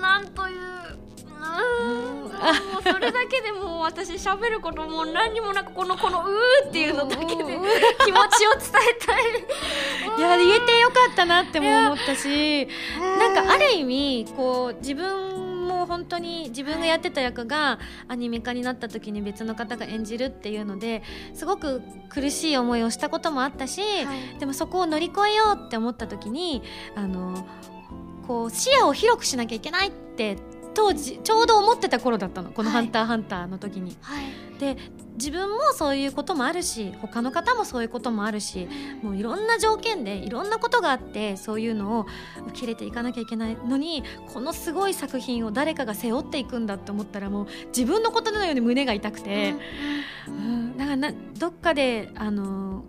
[0.00, 2.22] なんといううーん。
[2.22, 2.28] も
[2.78, 7.44] うそれだけでもう私喋ることも何にもなくこのこの「うー」っていうのだけで
[8.06, 9.24] 気持ちを伝えたい。
[10.16, 12.66] いや言えてよかったなっても思ったし
[13.18, 21.02] なんかある意味こう自分も本当に自分がやってた役がアニメ化になった時に別の方が演じるっていうので
[21.34, 24.38] すごく苦しい思いをしたこともあったし、はい。
[24.38, 26.62] でもそこを乗り越えようって思った時に
[26.94, 27.46] あの
[28.26, 30.36] こう視野を広くしなきゃいけないって
[30.74, 32.50] 当時ちょうど思ってた頃だったの。
[32.50, 32.82] この「はい。
[32.84, 33.96] ハンターハンター」の時に。
[34.02, 34.24] はい。
[34.58, 34.76] で
[35.14, 38.68] 自分もそういうこともあるし他の方もそういうこともあるし
[39.02, 42.06] もういろんな条件でいろんなことがあってそういうのを
[42.48, 47.46] 受け入れていかなきゃいけないのにこのすごい作品を誰かが背負っていくんだって思ったらもう
[47.76, 49.54] 自分のことのように胸が痛くて、
[50.28, 52.84] うん、だからなどっかであの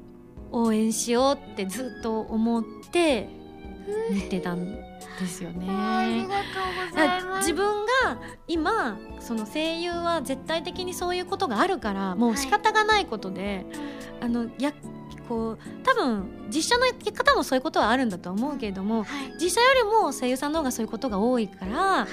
[0.51, 3.27] 応援しようってずっと思って
[4.11, 5.67] 見てたんですよね。
[5.69, 13.65] ありがとうございます自分が今その声優は絶対的にそういうことがあるからもう仕方がないことで、
[14.21, 14.73] あのや
[15.27, 22.07] こう多分実写の方もそういうことはあるんだと思うけれどもはい実写よりも声優さんの方がそういうことが多いから、はい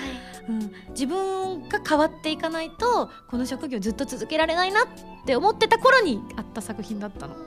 [0.49, 4.87] うん、自分が変わっていかないとこの職業ずっと続けられないなっ
[5.27, 7.37] て思ってた頃にあった作品だったの。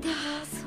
[0.00, 0.14] でも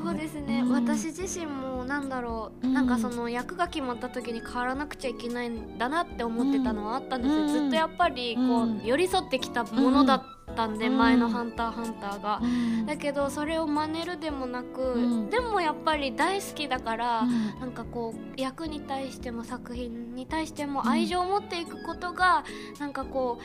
[0.04, 0.72] そうですね、うん。
[0.72, 2.74] 私自身もなんだろう、うん。
[2.74, 7.48] なんかその役が決まった時に変わらなくちゃいけないんだなって思ってたのはあったんですよ、うん。
[7.48, 8.82] ずっとやっぱりこう、うん。
[8.84, 10.24] 寄り添ってきたものだっ
[10.56, 10.98] たんで、うん。
[10.98, 12.86] 前の「ハンターハンターが」うん。
[12.86, 15.30] だけどそれを真似るでもなく、うん。
[15.30, 17.60] でもやっぱり大好きだから、うん。
[17.60, 22.44] なんかこう役に対しても作品に対しても愛情を持っていくことが、
[22.80, 23.44] なんかこう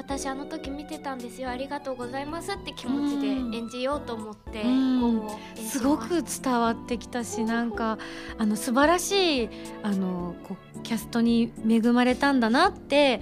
[0.00, 3.26] 私あの時見てたんですよありがとうござうって気持ちで
[3.58, 4.64] 演じようと思って
[5.62, 7.98] すごく伝わってきたしなんか
[8.38, 9.48] あの素晴らしい
[9.82, 13.20] あのこうキャストに恵まれたんだなって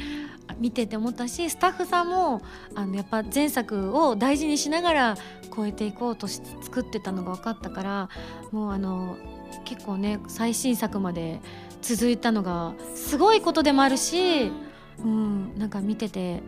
[0.60, 2.42] 見てて思ったしスタッフさんも
[2.76, 5.16] あのやっぱ前作を大事にしながら
[5.54, 8.08] 超えていこうとし作ってたのが分かったから
[8.52, 9.16] もうあの
[9.64, 11.40] 結構ね最新作まで
[11.82, 14.52] 続いたのがすごいことでもあるし、
[15.00, 16.40] うん、なんか見てて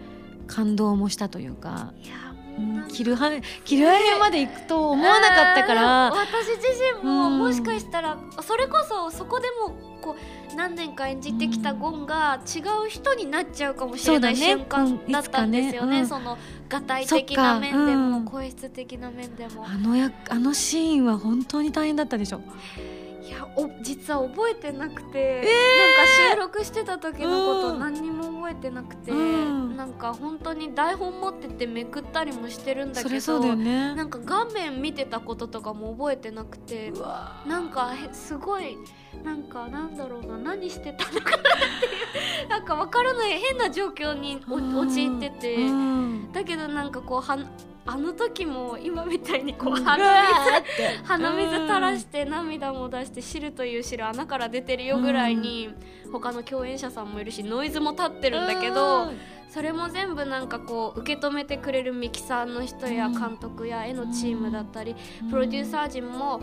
[0.50, 1.92] 感動もしたというか。
[2.02, 2.14] いや
[2.92, 3.30] キルハ
[3.64, 6.68] キルアヘまで行くと思わなかったから私自
[7.00, 7.38] 身もうん。
[7.38, 10.16] もしかしたらそれこそそこでもこ
[10.52, 14.40] う何年か演じてきたゴンが違う人になっちゃうかもしれないね。
[14.40, 16.00] 瞬間だったんですよね。
[16.00, 16.06] うん。
[16.06, 16.36] その
[16.68, 18.24] が体的な面でもん。
[18.24, 19.64] 声質的な面でも。
[19.66, 22.42] あのやあのシーンは本当に大変だったでしょ。
[23.22, 27.78] いやお実は覚えてなくて、なんか収録してた時のことうん。
[27.78, 29.76] 何にも覚えてなくて、うん。
[29.76, 33.94] なんか本当に台本持っててめくったりもしてるんだけどそれそうだよね。
[33.94, 36.92] なんか画面見てたこととかも覚えてなくて
[37.46, 38.76] なんかへすごい
[39.24, 41.42] なんかなんだろうな何してたのかなっ
[41.80, 46.32] ていう なんかわからない変な状況に陥ってて、うん。
[46.32, 47.38] だけどなんかこうは
[47.92, 55.70] あの時も今みたいにこううん鼻水鼻水垂らして涙も出して汁という汁穴から出てるよぐらいに
[56.12, 59.18] 他の共演者さんもいるしノイズも立ってるんだけどうん。
[59.48, 63.12] それも全部なんかこう受け止めてくれるミキサーの人やうん。
[63.18, 64.94] 監督や絵のチームだったり
[65.28, 66.40] プロデューサー陣も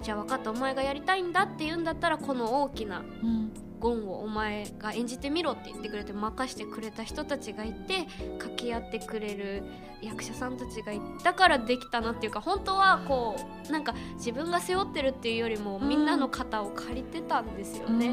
[0.00, 8.06] じゃあ分かったお前がやりたいんだって言うんだったらこの大きなうんゴンをお前が演じてみろって言ってくれて任してくれた人たちがいて
[8.38, 9.62] 掛け合ってくれる
[10.02, 13.36] 役者さんたちがいたからできたなっていうか本当はこ
[13.68, 15.88] うなんか自分が背負ってるっていうよりもうん。
[15.88, 18.08] みんなの肩を借りてたんですよね。
[18.08, 18.10] う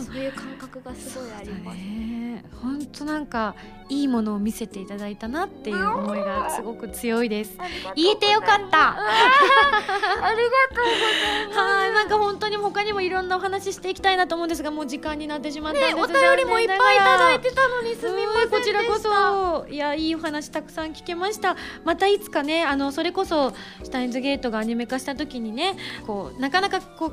[0.00, 2.44] そういう感覚がすごいあります、ね。
[2.60, 3.54] 本当なんか
[3.88, 7.56] いいものを見せていただいたなっていう思いがすごく強いです。
[7.94, 8.96] 言えてよかった。
[8.96, 11.04] ありがとうござ
[11.42, 11.58] います。
[11.58, 19.66] はいなんか本当に他にもいろんなお話ししていきたいなと思うんですがもう時間になってしまったんです、ねお便りもいっぱいいただいてたのにすみませんこちらこそ。
[19.68, 21.56] いやいいお話たくさん聞けました。
[21.84, 23.50] またいつかねあのそれこそ
[23.82, 25.76] シュタインズゲートがアニメ化した時にね
[26.06, 27.12] こうなかなかこう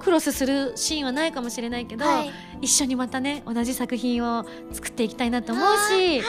[0.00, 2.30] クロスするシーンはないかもしれないけど、はい
[2.64, 6.22] 一緒にまたね同じ作品を作っていきたいなと思うし、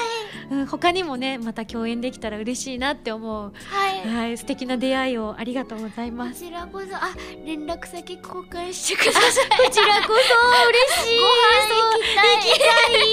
[0.51, 4.07] うん、他にもねまた共演できたら嬉しいなって思う、はい。
[4.07, 6.41] はい、素敵な出会いをありがとうございます。
[6.41, 6.95] こちらこそ。
[6.95, 7.15] あ
[7.45, 9.49] 連絡先交換してください。
[9.49, 11.19] こちらこそ嬉しい。
[11.19, 13.05] ご飯行きたい。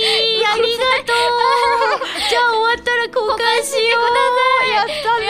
[0.44, 2.06] ありがとう。
[2.28, 4.68] じゃあ終わったら交換しよう。
[4.68, 5.26] やったね。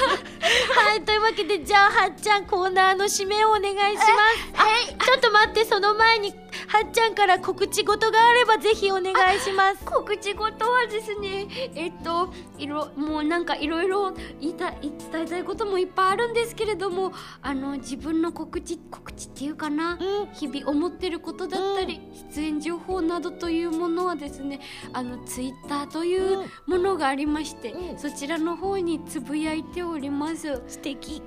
[0.74, 4.08] はいというわけでじゃあはっちゃんコーナーの締めをお願いします。
[4.54, 4.86] はい。
[4.86, 6.34] ちょっと待ってその前に
[6.70, 9.84] はっちゃんから告知事があればぜひお願いします。
[9.84, 17.12] 告知事はですねえっといろもうなんかいろいろ言いたい伝えたいこともいっぱいあるんですけれども
[17.42, 20.26] あの自分の告知告知っていうかな、うん。
[20.32, 22.00] 日々思ってることだったり、
[22.32, 24.60] 出演情報などというものはですね
[24.92, 27.98] あのツイッターというものがありまして、うん。
[27.98, 30.62] そちらの方につぶやいております。
[30.68, 31.20] 素敵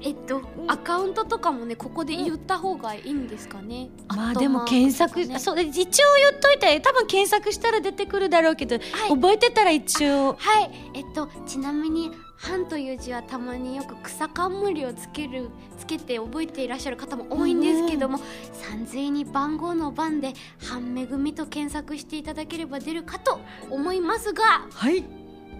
[0.00, 5.38] えっと、アカウントとかもねここで言った方がいいんですかね、まあアットマークでも検索、ね。
[5.38, 5.84] そう一応
[6.30, 9.08] 言っといて多分検索したら出てくるだろうけど、はい。
[9.08, 10.34] 覚えてたら一応。
[10.34, 18.20] はい、えっと、ちなみに「半」という字はたまによく草冠をつけるつけて覚えていらっしゃる方も多いんですけども
[18.52, 20.34] 三髄に番号の番で
[20.68, 25.04] 「半めぐみ」と検索していただければ出るかと思いますがはい。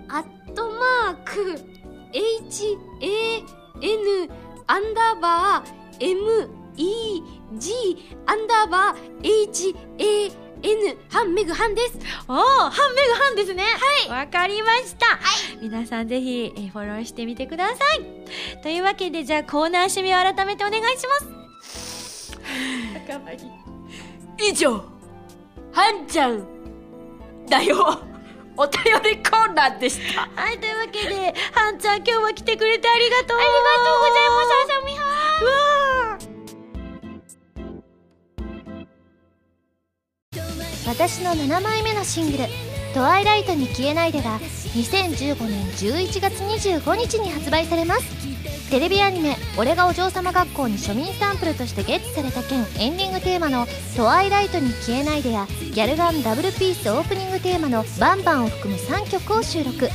[0.08, 1.60] アットマーク
[3.80, 4.30] HAN
[4.66, 5.76] アンダーバー
[6.76, 9.50] MEG アンダーバー
[10.62, 11.98] HAN 半メグ半です。
[12.28, 13.62] おお半メグ半ですね。
[14.08, 14.26] はい。
[14.26, 15.18] わかりました、
[15.60, 18.60] 皆さんぜひえーフォローしてみてください。
[18.62, 22.36] というわけでじゃあコーナー締めを改めてお願いします。
[24.38, 24.72] 以上。
[25.72, 26.46] はんちゃん。
[27.48, 28.00] だよ
[28.56, 30.28] お便りコーナーでした。
[30.34, 33.38] はいというわけではんちゃん今日は来てくれてありがとう。
[33.38, 33.54] ありが
[33.84, 35.06] とうございますあさみは
[40.86, 42.44] 私の7枚目のシングル
[42.94, 48.35] 「トワイライトに消えないで」が2015年11月25日に発売されます
[48.70, 59.88] テレビアニメ「俺がお嬢様学校」に庶民サンプルとしてゲットされた件エンディングテーマの「トワイライトに消えないで」やギャルガンダブルピースオープニングテーマの「バンバン」を含む3曲を収録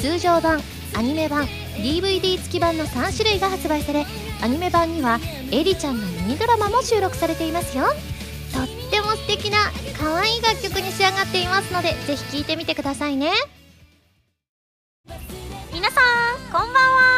[0.00, 0.62] 通常版。
[0.96, 4.06] アニメ版 DVD 付き版の3種類が発売され
[4.42, 5.20] アニメ版には
[5.52, 7.84] エリちゃんのミニドラマも収録されていますよ。
[8.52, 9.70] とっても素敵な
[10.00, 13.32] 可愛い楽曲に仕上がっていますのでぜひ聴いてみてくださいね。
[15.72, 17.17] 皆さんこんばんは。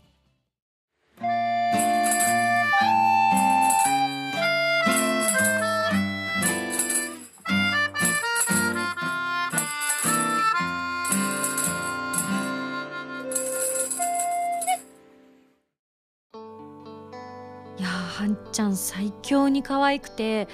[18.21, 20.47] いやーはんちゃん最強に可愛くて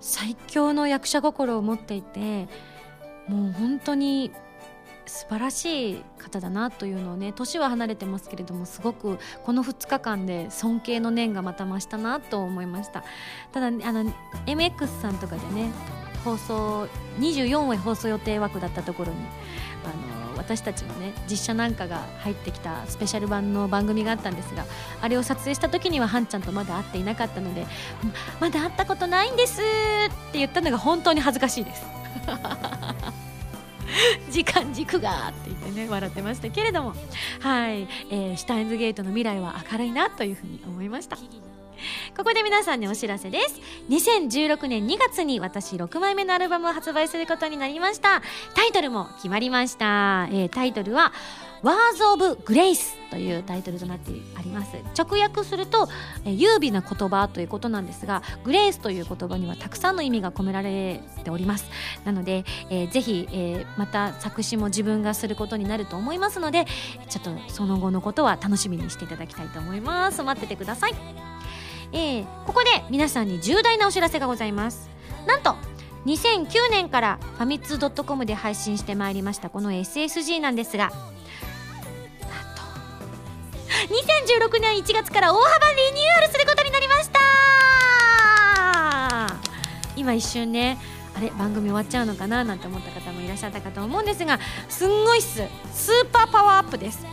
[0.00, 2.48] 最強の役者心を持っていて
[3.28, 4.32] もう本当に
[5.06, 13.02] 素晴らしい方だなというのをね年は離れてますけれどもすごくこの2日間で尊敬の念がまた増したなと思いました。
[13.52, 14.04] ただあの
[14.46, 15.70] MX さんとかでね
[16.24, 16.86] 放送
[17.18, 19.18] 24話放送予定枠だったところに
[19.84, 20.09] あの
[20.50, 24.64] 私たちのね実写なんかが入ってきたスペシャル版の番組があったんですが
[25.00, 27.68] あれを撮影した時にはハンちゃんとまだ会っていなかったので
[28.40, 29.62] まだ会ったことないんですっ
[30.32, 31.86] て言ったのが本当に恥ずかしいです。
[34.30, 36.94] 時間軸がって言ってね笑ってましたけれども。
[37.40, 41.16] はい、えーシュタインズゲートの未来は明るいなというふうに思いました。
[42.16, 43.60] ここで皆さんにお知らせです。
[43.88, 48.22] 2016年2月に私6枚目のアルバムを発売することになりました。
[48.54, 51.12] タイトルも決まりました、えータイトルは
[51.62, 54.72] ワーズ・オブ・グレイスというタイトルとなってあります。
[54.98, 55.88] 直訳すると、
[56.24, 61.66] えー優美な言葉ということなんですがグレイスという言葉にはたくさんの意味が込められております。
[62.04, 66.66] なので、えーぜひ、えーまた作詞も自分がすることになると思いますので
[67.08, 70.22] ちょっとその後のことは楽しみにしていただきたいと思います。
[70.22, 71.29] 待っててください。
[71.92, 74.88] えーここで皆さんに重大なお知らせがございます。
[75.26, 75.56] なんと
[76.06, 80.90] 2009年からファミツー .com で配信してまいりましたこの SSG なんですが。
[80.90, 81.00] なん
[82.54, 82.62] と
[84.48, 87.20] 2016年1月から大幅リニューアルすることになりました。
[89.96, 90.78] 今一瞬ね
[91.14, 94.38] あれ番組終わっちゃうのかななんて思った方もいらっしゃったかと思うんですが
[94.68, 95.42] すんごいっす。
[95.72, 97.04] スーパーパワーアップです、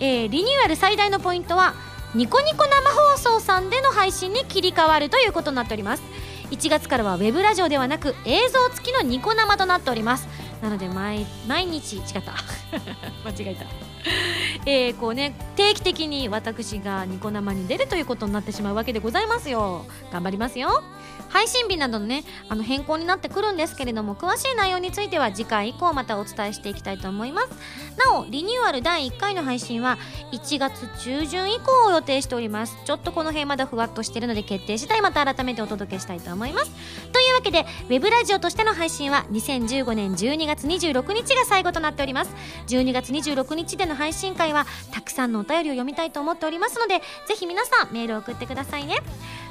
[0.00, 1.74] えーリニューアル最大のポイントは
[2.14, 6.02] ニコニコ生放送さんでの配信に切り替わるということになっております。
[6.50, 10.26] 1月からはウェブラジオではなく映像付きのニコ生となっております。
[10.60, 12.34] なので毎毎日違った。
[13.24, 13.89] 間違えた。
[14.66, 19.86] えー、こうね定期的に私がニコ生に出るということになってしまうわけでございますよ。
[20.12, 20.82] 頑張りますよ。
[21.28, 27.48] 配信日などのねあの変更になってくるんですけれども詳しい内容については次回以降またお伝えしていきたいと思います。
[27.96, 29.98] なおリニューアル第1回の配信は
[30.32, 32.76] 1月中旬以降を予定しております。
[32.84, 36.70] ちょっとこの辺まだふわっとしてるので決定次第また改めてお届けしたいと思います。
[37.12, 42.34] というわけでウェブラジオとしての配信は2015年12月26日が最後となっております。
[42.66, 49.00] 12月26日での配信会はたくさんのお便りを読みたいと思っておりますのでぜひ皆さんメールを送ってくださいね。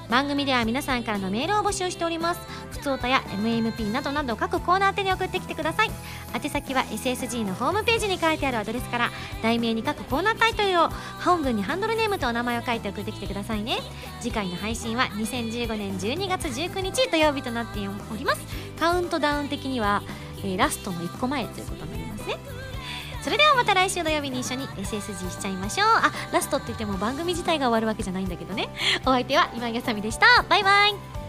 [0.10, 2.42] 番組では皆さんからのメールを募集しております。
[2.72, 5.92] ふつおたや MMP などなど各コーナー宛に送ってきてください。
[6.34, 9.12] 宛先は SSG のホームページに書いてあるアドレスから
[9.44, 10.90] 題名に各コーナータイトルを
[11.24, 13.78] 本文にハンドルネームとお名前を書いて送ってきてくださいね。
[14.20, 18.42] 次回の配信は2015年12月19日土曜日となっております。
[18.80, 20.02] カウントダウン的には、
[20.40, 22.59] えーラストの1個前ということになりますね。
[23.30, 25.88] それではまた来週土曜日に一緒に SSG しちゃいましょう。
[25.88, 28.70] あラストって言っても番組自体が終わるわけじゃないんだけどね。
[29.02, 30.44] お相手は今井あさみでした。
[30.50, 31.29] バイバイ。